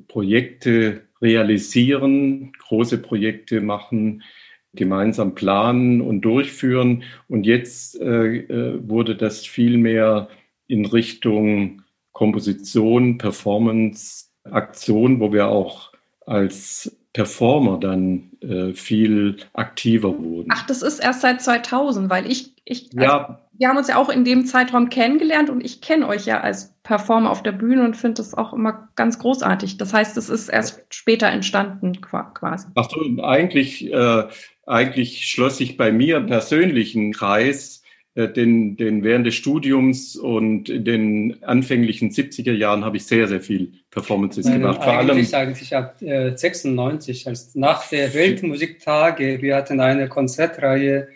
[0.08, 4.24] Projekte realisieren, große Projekte machen,
[4.72, 7.04] gemeinsam planen und durchführen.
[7.28, 10.28] Und jetzt äh, äh wurde das viel mehr
[10.66, 15.92] in Richtung Komposition, Performance, Aktion, wo wir auch
[16.26, 20.50] als Performer dann äh, viel aktiver wurden.
[20.52, 23.40] Ach, das ist erst seit 2000, weil ich, ich ja.
[23.56, 26.74] wir haben uns ja auch in dem Zeitraum kennengelernt und ich kenne euch ja als
[26.82, 29.76] Performer auf der Bühne und finde das auch immer ganz großartig.
[29.76, 32.66] Das heißt, es ist erst später entstanden quasi.
[32.74, 34.24] Ach so, eigentlich, äh,
[34.66, 37.83] eigentlich schloss sich bei mir im persönlichen Kreis
[38.16, 43.40] den, den während des Studiums und in den anfänglichen 70er Jahren habe ich sehr, sehr
[43.40, 44.84] viel Performances Nein, gemacht.
[44.84, 51.08] Vor allem eigentlich ab äh, 96, als nach der Weltmusiktage, wir hatten eine Konzertreihe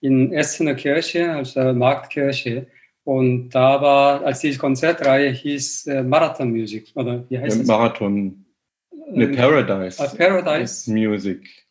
[0.00, 2.66] in Essener Kirche, also Marktkirche.
[3.04, 7.66] Und da war, als die Konzertreihe hieß äh, Marathon Music, oder wie heißt es?
[7.66, 8.46] Marathon,
[9.12, 10.02] eine ähm, Paradise.
[10.02, 10.90] Uh, Paradise.
[10.90, 11.66] Music.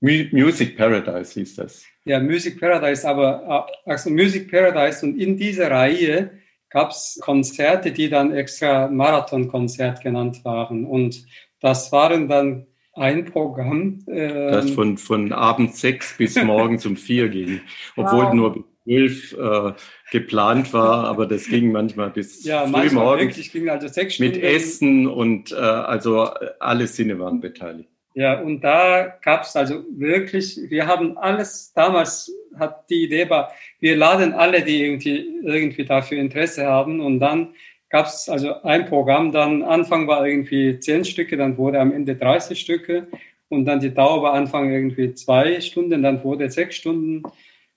[0.00, 1.86] Music Paradise hieß das.
[2.06, 6.30] Ja, Music Paradise, aber äh, also Music Paradise und in dieser Reihe
[6.70, 10.84] gab es Konzerte, die dann extra Marathon-Konzert genannt waren.
[10.84, 11.26] Und
[11.60, 14.04] das waren dann ein Programm.
[14.08, 17.60] Ähm, das von, von abends sechs bis morgens um vier ging.
[17.96, 18.34] Obwohl wow.
[18.34, 19.72] nur bis zwölf äh,
[20.12, 23.50] geplant war, aber das ging manchmal bis ja, früh morgens.
[23.50, 24.34] Ging also sechs Stunden.
[24.34, 27.90] Mit Essen und äh, also alle Sinne waren beteiligt.
[28.16, 33.52] Ja, und da gab es also wirklich, wir haben alles, damals hat die Idee war,
[33.78, 37.00] wir laden alle, die irgendwie, irgendwie dafür Interesse haben.
[37.00, 37.54] Und dann
[37.90, 42.16] gab es also ein Programm, dann Anfang war irgendwie zehn Stücke, dann wurde am Ende
[42.16, 43.06] 30 Stücke.
[43.50, 47.22] Und dann die Dauer war Anfang irgendwie zwei Stunden, dann wurde sechs Stunden.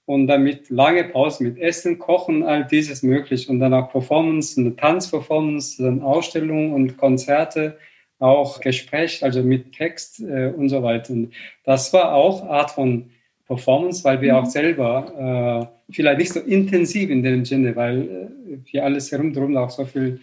[0.05, 3.49] Und dann mit lange Pause, mit Essen, Kochen, all dieses möglich.
[3.49, 7.77] Und dann auch Performance, eine Tanzperformance, dann Ausstellungen und Konzerte
[8.19, 11.13] auch Gespräch, also mit Text äh, und so weiter.
[11.13, 13.09] Und das war auch Art von
[13.47, 14.39] Performance, weil wir mhm.
[14.39, 19.57] auch selber äh, vielleicht nicht so intensiv in dem Sinne, weil äh, wir alles herumdrum
[19.57, 20.19] auch so viel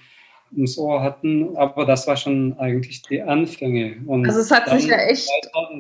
[0.52, 3.96] ums Ohr hatten, aber das war schon eigentlich die Anfänge.
[4.06, 5.28] Und also es hat sich ja echt...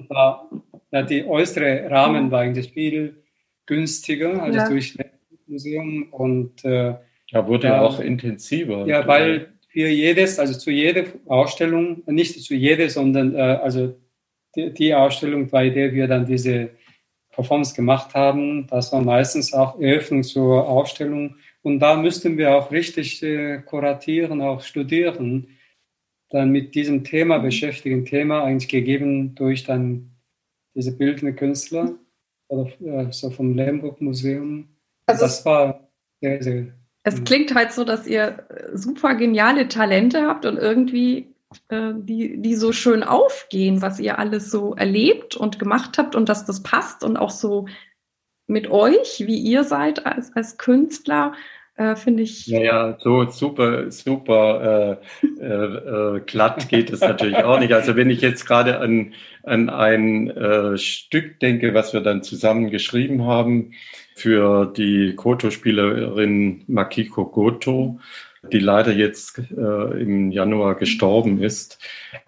[0.08, 0.50] War,
[0.90, 2.30] ja, die äußere Rahmen mhm.
[2.32, 3.22] war eigentlich viel
[3.66, 4.68] günstiger, also ja.
[4.68, 5.06] durch das
[5.46, 6.94] Museum und äh,
[7.28, 8.86] ja, wurde ja auch intensiver.
[8.86, 13.94] Ja, weil für jedes, also zu jeder Ausstellung, nicht zu jeder, sondern äh, also
[14.54, 16.70] die, die, Ausstellung, bei der wir dann diese
[17.30, 21.36] Performance gemacht haben, das war meistens auch Eröffnung zur Ausstellung.
[21.60, 25.48] Und da müssten wir auch richtig äh, kuratieren, auch studieren,
[26.30, 30.10] dann mit diesem Thema beschäftigen, Thema eigentlich gegeben durch dann
[30.74, 31.98] diese bildende Künstler
[32.48, 34.70] oder äh, so vom Lemberg Museum.
[35.04, 35.86] Also das war
[36.22, 36.68] sehr, sehr
[37.06, 37.24] es mhm.
[37.24, 41.32] klingt halt so, dass ihr äh, super geniale Talente habt und irgendwie
[41.68, 46.28] äh, die, die so schön aufgehen, was ihr alles so erlebt und gemacht habt und
[46.28, 47.66] dass das passt und auch so
[48.48, 51.34] mit euch, wie ihr seid als, als Künstler,
[51.76, 52.48] äh, finde ich.
[52.48, 57.72] Naja, so super, super äh, äh, äh, glatt geht es natürlich auch nicht.
[57.72, 59.12] Also wenn ich jetzt gerade an,
[59.42, 63.72] an ein äh, Stück denke, was wir dann zusammen geschrieben haben,
[64.14, 68.00] für die Koto-Spielerin Makiko Goto,
[68.50, 71.78] die leider jetzt äh, im Januar gestorben ist,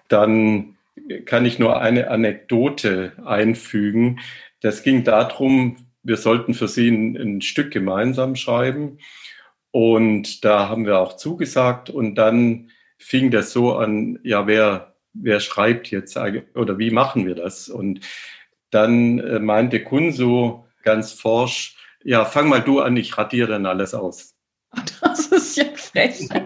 [0.08, 0.76] dann
[1.24, 4.20] kann ich nur eine Anekdote einfügen.
[4.60, 8.98] Das ging darum, wir sollten für sie ein, ein Stück gemeinsam schreiben.
[9.70, 11.90] Und da haben wir auch zugesagt.
[11.90, 16.16] Und dann fing das so an, ja, wer, wer schreibt jetzt
[16.54, 17.68] oder wie machen wir das?
[17.68, 18.00] Und
[18.70, 23.94] dann äh, meinte Kunso ganz forsch, ja, fang mal du an, ich radiere dann alles
[23.94, 24.34] aus.
[25.00, 26.28] Das ist ja frech.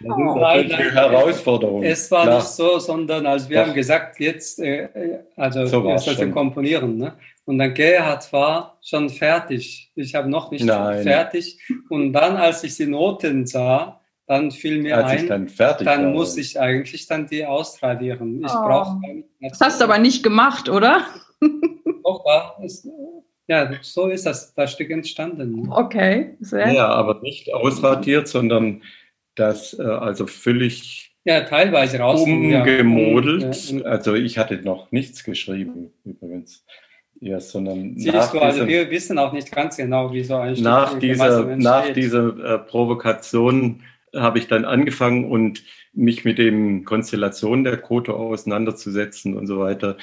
[0.00, 1.82] Das ist eine Herausforderung.
[1.82, 2.36] Es war Klar.
[2.38, 3.66] nicht so, sondern also wir Doch.
[3.66, 6.96] haben gesagt, jetzt, äh, also so jetzt also komponieren.
[6.96, 7.14] Ne?
[7.46, 9.92] Und dann Gerhard war schon fertig.
[9.94, 11.02] Ich habe noch nicht Nein.
[11.02, 11.58] fertig.
[11.90, 16.06] Und dann, als ich die Noten sah, dann fiel mir als ein, dann, fertig dann
[16.06, 18.42] war, muss ich eigentlich dann die austradieren.
[18.42, 18.66] Ich oh.
[18.66, 18.98] brauche.
[19.40, 21.04] Das hast du aber nicht gemacht, oder?
[22.04, 22.88] Doch, war es,
[23.46, 25.70] ja, so ist das, das Stück entstanden.
[25.70, 26.72] Okay, sehr.
[26.72, 28.82] Ja, aber nicht ausradiert, sondern
[29.34, 33.70] das äh, also völlig ja, teilweise raus, umgemodelt.
[33.70, 33.82] Ja.
[33.82, 36.64] Also ich hatte noch nichts geschrieben übrigens.
[37.24, 40.90] Ja, sondern Siehst du, also wir wissen auch nicht ganz genau, wie so ein nach
[40.90, 43.80] Stück dieser, nach dieser äh, Provokation
[44.14, 45.62] habe ich dann angefangen und
[45.94, 49.96] mich mit den Konstellationen der Koto auseinanderzusetzen und so weiter,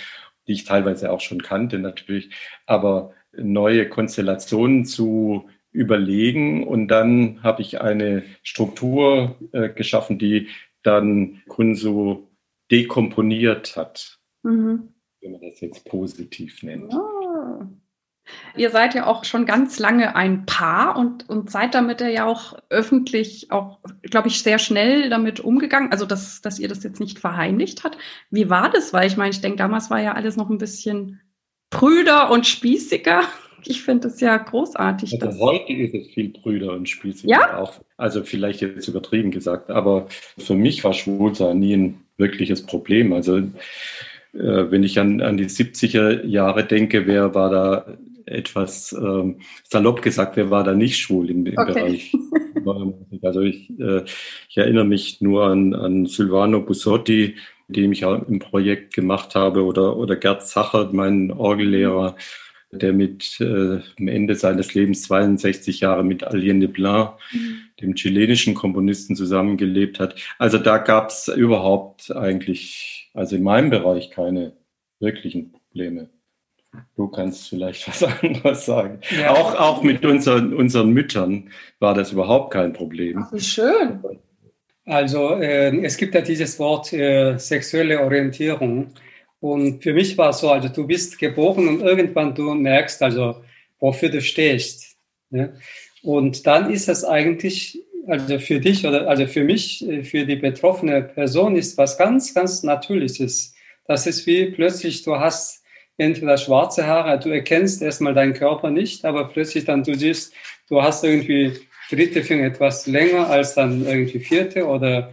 [0.47, 2.31] die ich teilweise auch schon kannte natürlich,
[2.65, 10.47] aber neue Konstellationen zu überlegen und dann habe ich eine Struktur äh, geschaffen, die
[10.81, 12.31] dann Kunso
[12.71, 14.95] dekomponiert hat, mhm.
[15.21, 16.93] Wenn man das jetzt positiv nennt.
[16.93, 17.63] Oh.
[18.55, 22.57] Ihr seid ja auch schon ganz lange ein Paar und, und seid damit ja auch
[22.69, 25.91] öffentlich, auch, glaube ich, sehr schnell damit umgegangen.
[25.91, 27.97] Also, dass, dass ihr das jetzt nicht verheimlicht hat.
[28.29, 28.93] Wie war das?
[28.93, 31.19] Weil ich meine, ich denke, damals war ja alles noch ein bisschen
[31.69, 33.23] prüder und spießiger.
[33.65, 35.21] Ich finde das ja großartig.
[35.21, 37.57] Also heute ist es viel Brüder und spießiger ja?
[37.57, 37.79] auch.
[37.97, 40.07] Also vielleicht jetzt übertrieben gesagt, aber
[40.37, 43.13] für mich war Schwulsein nie ein wirkliches Problem.
[43.13, 43.41] Also
[44.33, 50.37] wenn ich an, an die 70er Jahre denke, wer war da etwas ähm, salopp gesagt,
[50.37, 51.73] wer war da nicht schwul im, im okay.
[51.73, 52.13] Bereich?
[53.23, 54.03] Also ich, äh,
[54.49, 57.35] ich erinnere mich nur an, an Silvano Busotti,
[57.67, 62.15] dem ich auch im Projekt gemacht habe, oder, oder Gerd Zacher, mein Orgellehrer,
[62.71, 67.61] der mit äh, am Ende seines Lebens 62 Jahre mit Alien de Blanc, mhm.
[67.81, 70.15] dem chilenischen Komponisten, zusammengelebt hat.
[70.37, 74.53] Also da gab es überhaupt eigentlich, also in meinem Bereich keine
[74.99, 76.09] wirklichen Probleme.
[76.95, 78.99] Du kannst vielleicht was anderes sagen.
[79.19, 79.31] Ja.
[79.31, 81.49] Auch, auch mit unseren, unseren Müttern
[81.79, 83.23] war das überhaupt kein Problem.
[83.25, 83.99] Ach, wie schön.
[84.85, 88.93] Also äh, es gibt ja dieses Wort äh, sexuelle Orientierung.
[89.39, 93.43] Und für mich war es so, also du bist geboren und irgendwann du merkst also,
[93.79, 94.97] wofür du stehst.
[95.31, 95.49] Ja?
[96.03, 100.35] Und dann ist es eigentlich, also für dich oder also für mich, äh, für die
[100.35, 103.53] betroffene Person ist was ganz, ganz Natürliches.
[103.85, 105.63] Das ist wie plötzlich du hast
[105.97, 110.33] entweder schwarze Haare, du erkennst erstmal deinen Körper nicht, aber plötzlich dann du siehst,
[110.67, 111.53] du hast irgendwie
[111.89, 115.11] dritte Finger etwas länger als dann irgendwie vierte oder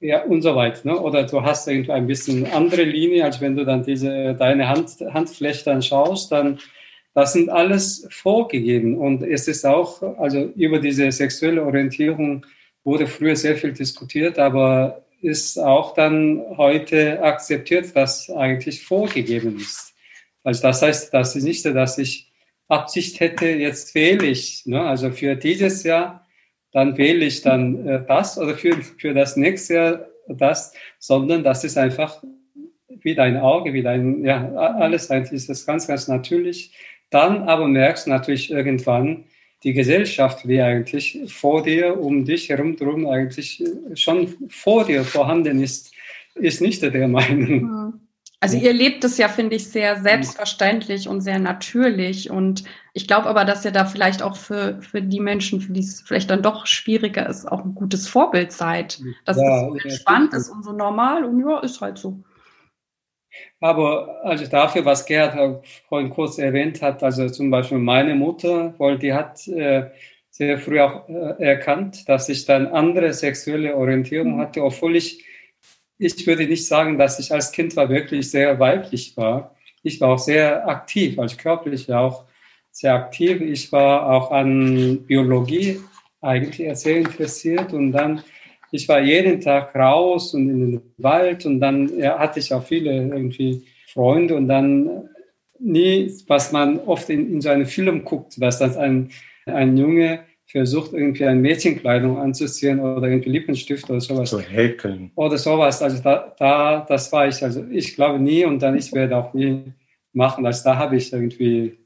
[0.00, 0.80] ja, und so weiter.
[0.84, 1.00] Ne?
[1.00, 4.90] Oder du hast irgendwie ein bisschen andere Linie, als wenn du dann diese, deine Hand,
[5.12, 6.58] Handfläche dann schaust, dann,
[7.14, 8.98] das sind alles vorgegeben.
[8.98, 12.44] Und es ist auch, also über diese sexuelle Orientierung
[12.82, 19.94] wurde früher sehr viel diskutiert, aber ist auch dann heute akzeptiert, dass eigentlich vorgegeben ist.
[20.42, 22.30] Also das heißt, das ist nicht dass ich
[22.68, 24.82] Absicht hätte, jetzt wähle ich, ne?
[24.82, 26.24] also für dieses Jahr
[26.74, 31.62] dann wähle ich dann äh, das oder für, für das nächste Jahr das, sondern das
[31.64, 32.22] ist einfach
[32.88, 36.72] wie dein Auge, wie dein, ja, alles eigentlich ist das ganz, ganz natürlich.
[37.14, 39.22] Dann aber merkst du natürlich irgendwann,
[39.62, 43.62] die Gesellschaft, die eigentlich vor dir, um dich herum drum eigentlich
[43.94, 45.92] schon vor dir vorhanden ist,
[46.34, 47.62] ist nicht der Meinung.
[47.62, 48.00] Mhm.
[48.40, 52.30] Also ihr lebt es ja, finde ich, sehr selbstverständlich und sehr natürlich.
[52.30, 55.80] Und ich glaube aber, dass ihr da vielleicht auch für, für die Menschen, für die
[55.80, 59.00] es vielleicht dann doch schwieriger ist, auch ein gutes Vorbild seid.
[59.24, 62.18] Dass ja, es so entspannt ja, ist und so normal und ja, ist halt so.
[63.60, 68.98] Aber also dafür, was Gerhard vorhin kurz erwähnt hat, also zum Beispiel meine Mutter, weil
[68.98, 69.90] die hat äh,
[70.30, 74.40] sehr früh auch äh, erkannt, dass ich dann andere sexuelle Orientierung mhm.
[74.40, 75.24] hatte, obwohl ich
[75.98, 79.54] ich würde nicht sagen, dass ich als Kind war wirklich sehr weiblich war.
[79.82, 82.24] Ich war auch sehr aktiv, also körperlich war auch
[82.70, 83.40] sehr aktiv.
[83.40, 85.80] Ich war auch an Biologie
[86.20, 88.22] eigentlich sehr interessiert und dann,
[88.74, 92.64] ich war jeden Tag raus und in den Wald und dann ja, hatte ich auch
[92.64, 95.08] viele irgendwie Freunde und dann
[95.60, 99.10] nie, was man oft in, in so einem Film guckt, dass das ein,
[99.46, 104.30] ein Junge versucht, irgendwie eine Mädchenkleidung anzuziehen oder irgendwie Lippenstift oder sowas.
[104.30, 105.12] Zu häkeln.
[105.14, 105.80] Oder sowas.
[105.80, 109.32] Also da, da, das war ich, also ich glaube nie und dann ich werde auch
[109.34, 109.72] nie
[110.12, 110.44] machen.
[110.44, 111.78] Also da habe ich irgendwie,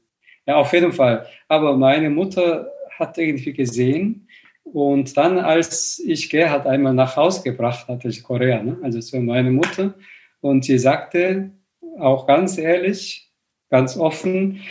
[0.47, 1.27] ja, auf jeden Fall.
[1.47, 4.27] Aber meine Mutter hat irgendwie gesehen
[4.73, 8.77] und dann, als ich Gerhard einmal nach Hause gebracht hatte, ich Korea, ne?
[8.81, 9.95] also zu meiner Mutter,
[10.41, 11.51] und sie sagte,
[11.99, 13.29] auch ganz ehrlich,
[13.69, 14.61] ganz offen,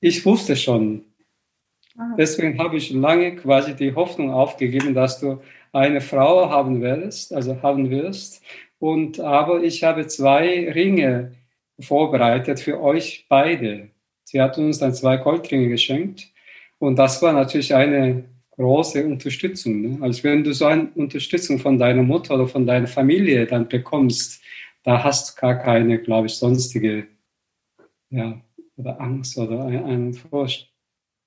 [0.00, 1.04] ich wusste schon.
[1.96, 2.14] Ah.
[2.18, 5.40] Deswegen habe ich lange quasi die Hoffnung aufgegeben, dass du
[5.72, 8.42] eine Frau haben wirst, also haben wirst.
[8.78, 11.32] Und aber ich habe zwei Ringe
[11.78, 13.90] vorbereitet für euch beide.
[14.24, 16.32] Sie hat uns dann zwei Goldringe geschenkt.
[16.78, 18.24] Und das war natürlich eine
[18.56, 19.80] große Unterstützung.
[19.80, 19.98] Ne?
[20.00, 24.42] Also wenn du so eine Unterstützung von deiner Mutter oder von deiner Familie dann bekommst,
[24.82, 27.06] da hast du gar keine, glaube ich, sonstige
[28.10, 28.40] ja,
[28.76, 30.72] oder Angst oder einen Furcht.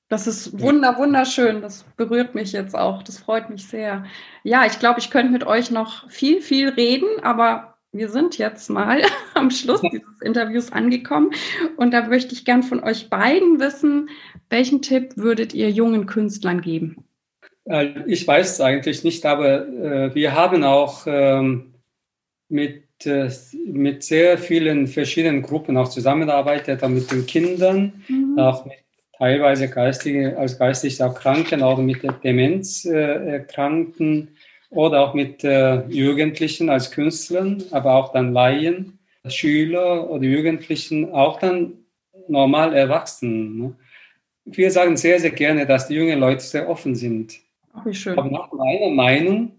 [0.08, 1.62] Das ist wunder, wunderschön.
[1.62, 3.04] Das berührt mich jetzt auch.
[3.04, 4.06] Das freut mich sehr.
[4.44, 8.70] Ja, ich glaube, ich könnte mit euch noch viel, viel reden, aber wir sind jetzt
[8.70, 9.04] mal
[9.36, 11.32] am Schluss dieses Interviews angekommen.
[11.78, 14.10] Und da möchte ich gern von euch beiden wissen,
[14.50, 17.06] welchen Tipp würdet ihr jungen Künstlern geben?
[17.70, 21.74] Äh, ich weiß es eigentlich nicht, aber äh, wir haben auch ähm,
[22.50, 23.30] mit, äh,
[23.66, 28.40] mit sehr vielen verschiedenen Gruppen auch zusammengearbeitet, auch mit den Kindern, mhm.
[28.40, 28.76] auch mit
[29.18, 34.30] teilweise geistige, als geistig auch Kranken, auch mit Demenzerkrankten
[34.70, 38.98] oder auch mit Jugendlichen als Künstlern, aber auch dann Laien,
[39.28, 41.74] Schüler oder Jugendlichen, auch dann
[42.30, 43.58] normal Erwachsenen.
[43.58, 43.76] Ne?
[44.46, 47.42] Wir sagen sehr, sehr gerne, dass die jungen Leute sehr offen sind.
[47.86, 48.18] Wie schön.
[48.18, 49.52] Aber nach meiner Meinung,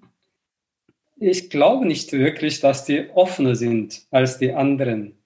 [1.16, 5.16] ich glaube nicht wirklich, dass die offener sind als die anderen.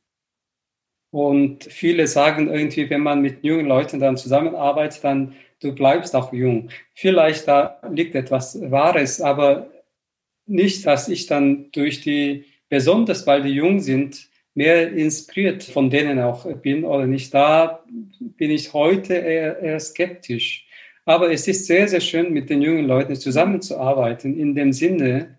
[1.10, 6.32] Und viele sagen irgendwie, wenn man mit jungen Leuten dann zusammenarbeitet, dann du bleibst auch
[6.32, 6.70] jung.
[6.94, 9.70] Vielleicht da liegt etwas Wahres, aber
[10.46, 16.18] nicht, dass ich dann durch die, besonders weil die jung sind, mehr inspiriert von denen
[16.20, 17.32] auch bin oder nicht.
[17.32, 17.84] Da
[18.20, 20.63] bin ich heute eher, eher skeptisch.
[21.04, 25.38] Aber es ist sehr, sehr schön, mit den jungen Leuten zusammenzuarbeiten, in dem Sinne,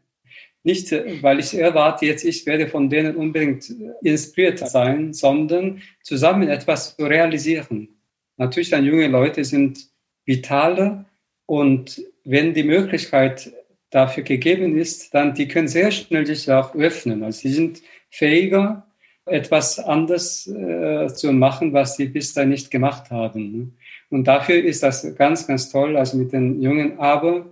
[0.63, 0.91] nicht,
[1.22, 7.05] weil ich erwarte jetzt, ich werde von denen unbedingt inspiriert sein, sondern zusammen etwas zu
[7.05, 7.89] realisieren.
[8.38, 9.80] Natürlich, dann junge Leute sind
[10.26, 11.05] vitaler
[11.45, 13.53] und wenn die Möglichkeit
[13.91, 17.24] dafür gegeben ist, dann die können sehr schnell sich auch öffnen.
[17.24, 18.88] Also sie sind fähiger,
[19.26, 23.78] etwas anders äh, zu machen, was sie bis dahin nicht gemacht haben.
[24.16, 26.97] Und dafür ist das ganz, ganz toll, also mit den Jungen.
[26.99, 27.47] Aber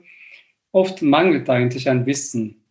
[0.72, 2.64] oft mangelt eigentlich ein Wissen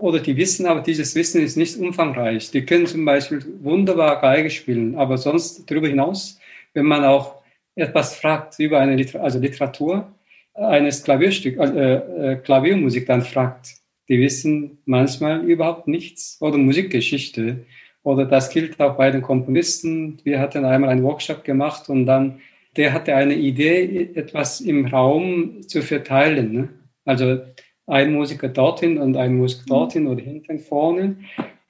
[0.00, 2.50] oder die wissen, aber dieses Wissen ist nicht umfangreich.
[2.50, 6.40] Die können zum Beispiel wunderbar Geige spielen, aber sonst darüber hinaus,
[6.74, 7.36] wenn man auch
[7.76, 10.12] etwas fragt über eine Liter also Literatur
[10.54, 13.76] eines Klavierstück, äh, äh, Klaviermusik dann fragt,
[14.08, 17.64] die wissen manchmal überhaupt nichts oder Musikgeschichte.
[18.02, 20.18] Oder das gilt auch bei den Komponisten.
[20.24, 22.40] Wir hatten einmal einen Workshop gemacht und dann,
[22.76, 26.52] der hatte eine Idee, etwas im Raum zu verteilen.
[26.52, 26.68] Ne?
[27.04, 27.40] Also
[27.86, 29.68] ein Musiker dorthin und ein Musiker mhm.
[29.68, 31.16] dorthin oder hinten vorne.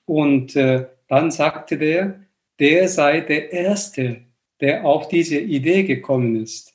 [0.05, 2.21] Und äh, dann sagte der,
[2.59, 4.23] der sei der Erste,
[4.61, 6.75] der auf diese Idee gekommen ist.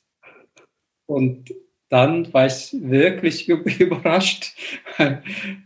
[1.06, 1.54] Und
[1.88, 3.48] dann war ich wirklich
[3.80, 4.54] überrascht.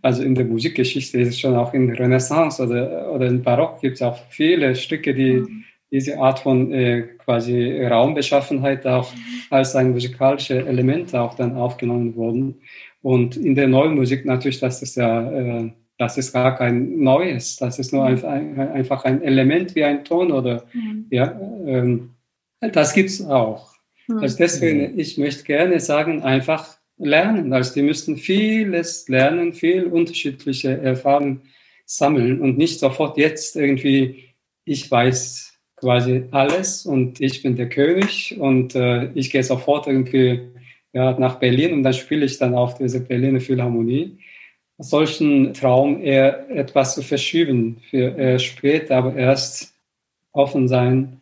[0.03, 3.81] Also in der Musikgeschichte ist es schon auch in der Renaissance oder, oder im Barock
[3.81, 5.65] gibt es auch viele Stücke, die mhm.
[5.91, 9.13] diese Art von äh, quasi Raumbeschaffenheit auch
[9.51, 12.61] als ein musikalisches Element auch dann aufgenommen wurden.
[13.03, 17.57] Und in der neuen Musik natürlich, das ist ja, äh, das ist gar kein Neues.
[17.57, 18.25] Das ist nur mhm.
[18.25, 21.07] ein, einfach ein Element wie ein Ton oder, mhm.
[21.11, 22.11] ja, ähm,
[22.61, 23.73] das gibt's auch.
[24.09, 24.19] Mhm.
[24.19, 27.53] Also deswegen, ich möchte gerne sagen, einfach lernen.
[27.53, 31.43] Also die müssten vieles lernen, viel unterschiedliche Erfahrungen
[31.85, 34.25] sammeln und nicht sofort jetzt irgendwie,
[34.65, 35.52] ich weiß
[35.83, 40.41] quasi alles und ich bin der König und äh, ich gehe sofort irgendwie
[40.93, 44.17] ja, nach Berlin und dann spiele ich dann auf dieser Berliner Philharmonie.
[44.79, 49.75] Solchen Traum eher etwas zu verschieben für äh, später, aber erst
[50.33, 51.21] offen sein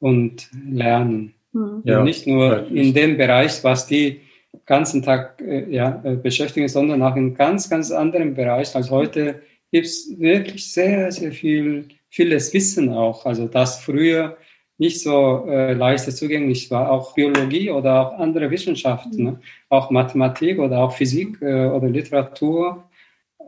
[0.00, 1.32] und lernen.
[1.52, 1.82] Mhm.
[1.84, 4.20] Ja, nicht nur in dem Bereich, was die
[4.66, 8.74] ganzen Tag äh, ja, äh, beschäftigen, sondern auch in ganz, ganz anderen Bereich.
[8.74, 13.24] Also heute gibt es wirklich sehr, sehr viel, vieles Wissen auch.
[13.24, 14.36] Also das früher
[14.78, 16.90] nicht so äh, leicht zugänglich war.
[16.90, 19.40] Auch Biologie oder auch andere Wissenschaften, ne?
[19.68, 22.84] auch Mathematik oder auch Physik äh, oder Literatur.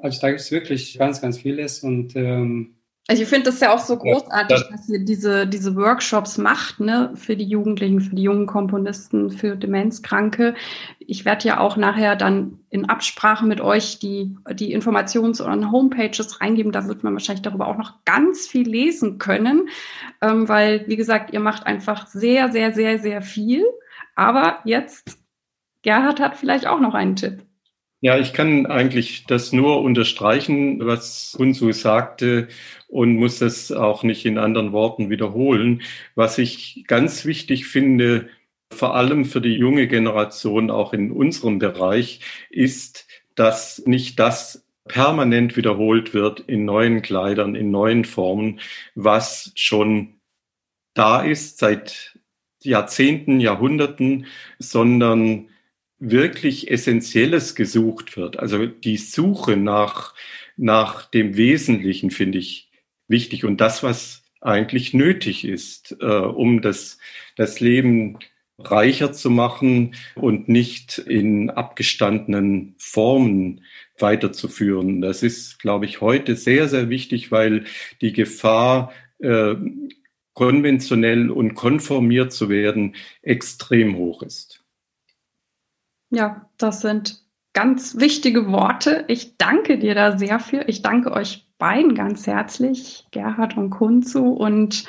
[0.03, 2.75] Also da gibt es wirklich ganz, ganz vieles und ähm,
[3.09, 6.39] also ich finde das ja auch so großartig, ja, das dass ihr diese, diese Workshops
[6.39, 10.55] macht, ne, für die Jugendlichen, für die jungen Komponisten, für Demenzkranke.
[11.01, 16.41] Ich werde ja auch nachher dann in Absprache mit euch die, die Informations- und Homepages
[16.41, 16.71] reingeben.
[16.71, 19.69] Da wird man wahrscheinlich darüber auch noch ganz viel lesen können,
[20.21, 23.65] ähm, weil, wie gesagt, ihr macht einfach sehr, sehr, sehr, sehr viel.
[24.15, 25.19] Aber jetzt,
[25.83, 27.45] Gerhard hat vielleicht auch noch einen Tipp.
[28.05, 32.49] Ja, ich kann eigentlich das nur unterstreichen, was Kunzu sagte
[32.89, 35.83] und muss das auch nicht in anderen Worten wiederholen.
[36.17, 38.29] Was ich ganz wichtig finde,
[38.73, 42.19] vor allem für die junge Generation auch in unserem Bereich,
[42.51, 48.59] ist, dass nicht das permanent wiederholt wird in neuen Kleidern, in neuen Formen,
[48.97, 50.15] was schon
[50.95, 52.19] da ist seit
[52.65, 54.27] Jahrzehnten, Jahrhunderten,
[54.59, 55.51] sondern
[56.03, 58.39] wirklich Essentielles gesucht wird.
[58.39, 60.15] Also die Suche nach,
[60.57, 62.71] nach dem Wesentlichen finde ich
[63.07, 66.99] wichtig und das, was eigentlich nötig ist, äh, um das,
[67.37, 68.19] das Leben
[68.59, 73.63] reicher zu machen und nicht in abgestandenen Formen
[73.99, 75.01] weiterzuführen.
[75.01, 77.65] Das ist, glaube ich, heute sehr, sehr wichtig, weil
[78.01, 79.55] die Gefahr, äh,
[80.35, 84.62] konventionell und konformiert zu werden, extrem hoch ist.
[86.13, 87.23] Ja, das sind
[87.55, 89.05] ganz wichtige Worte.
[89.09, 90.69] Ich danke dir da sehr für.
[90.69, 94.35] Ich danke euch beiden ganz herzlich, Gerhard und Kunzu.
[94.35, 94.85] Und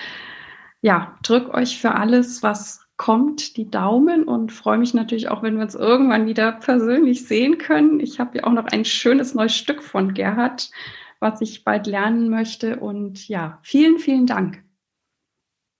[0.81, 5.55] ja, drück euch für alles, was kommt, die Daumen und freue mich natürlich auch, wenn
[5.55, 8.01] wir uns irgendwann wieder persönlich sehen können.
[8.01, 10.71] Ich habe ja auch noch ein schönes neues Stück von Gerhard,
[11.19, 12.81] was ich bald lernen möchte.
[12.81, 14.61] Und ja, vielen, vielen Dank.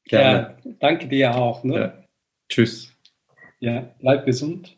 [0.05, 0.57] Gerne.
[0.63, 1.65] Ja, danke dir auch.
[1.65, 1.75] Ne?
[1.75, 2.03] Ja.
[2.47, 2.95] Tschüss.
[3.59, 4.77] Ja, bleib gesund.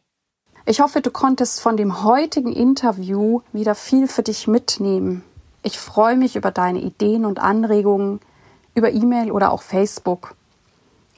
[0.68, 5.24] Ich hoffe, du konntest von dem heutigen Interview wieder viel für dich mitnehmen.
[5.62, 8.20] Ich freue mich über deine Ideen und Anregungen
[8.74, 10.34] über E-Mail oder auch Facebook.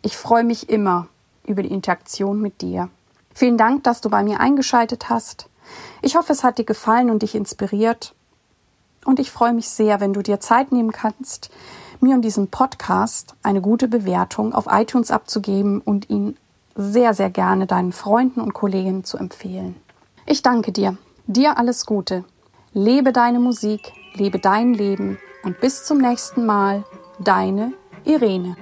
[0.01, 1.07] Ich freue mich immer
[1.45, 2.89] über die Interaktion mit dir.
[3.33, 5.47] Vielen Dank, dass du bei mir eingeschaltet hast.
[6.01, 8.13] Ich hoffe, es hat dir gefallen und dich inspiriert.
[9.05, 11.51] Und ich freue mich sehr, wenn du dir Zeit nehmen kannst,
[12.01, 16.35] mir und diesem Podcast eine gute Bewertung auf iTunes abzugeben und ihn
[16.77, 19.75] sehr, sehr gerne deinen Freunden und Kollegen zu empfehlen.
[20.25, 20.97] Ich danke dir.
[21.25, 22.23] Dir alles Gute.
[22.71, 26.83] Lebe deine Musik, lebe dein Leben und bis zum nächsten Mal,
[27.19, 27.73] deine
[28.05, 28.55] Irene.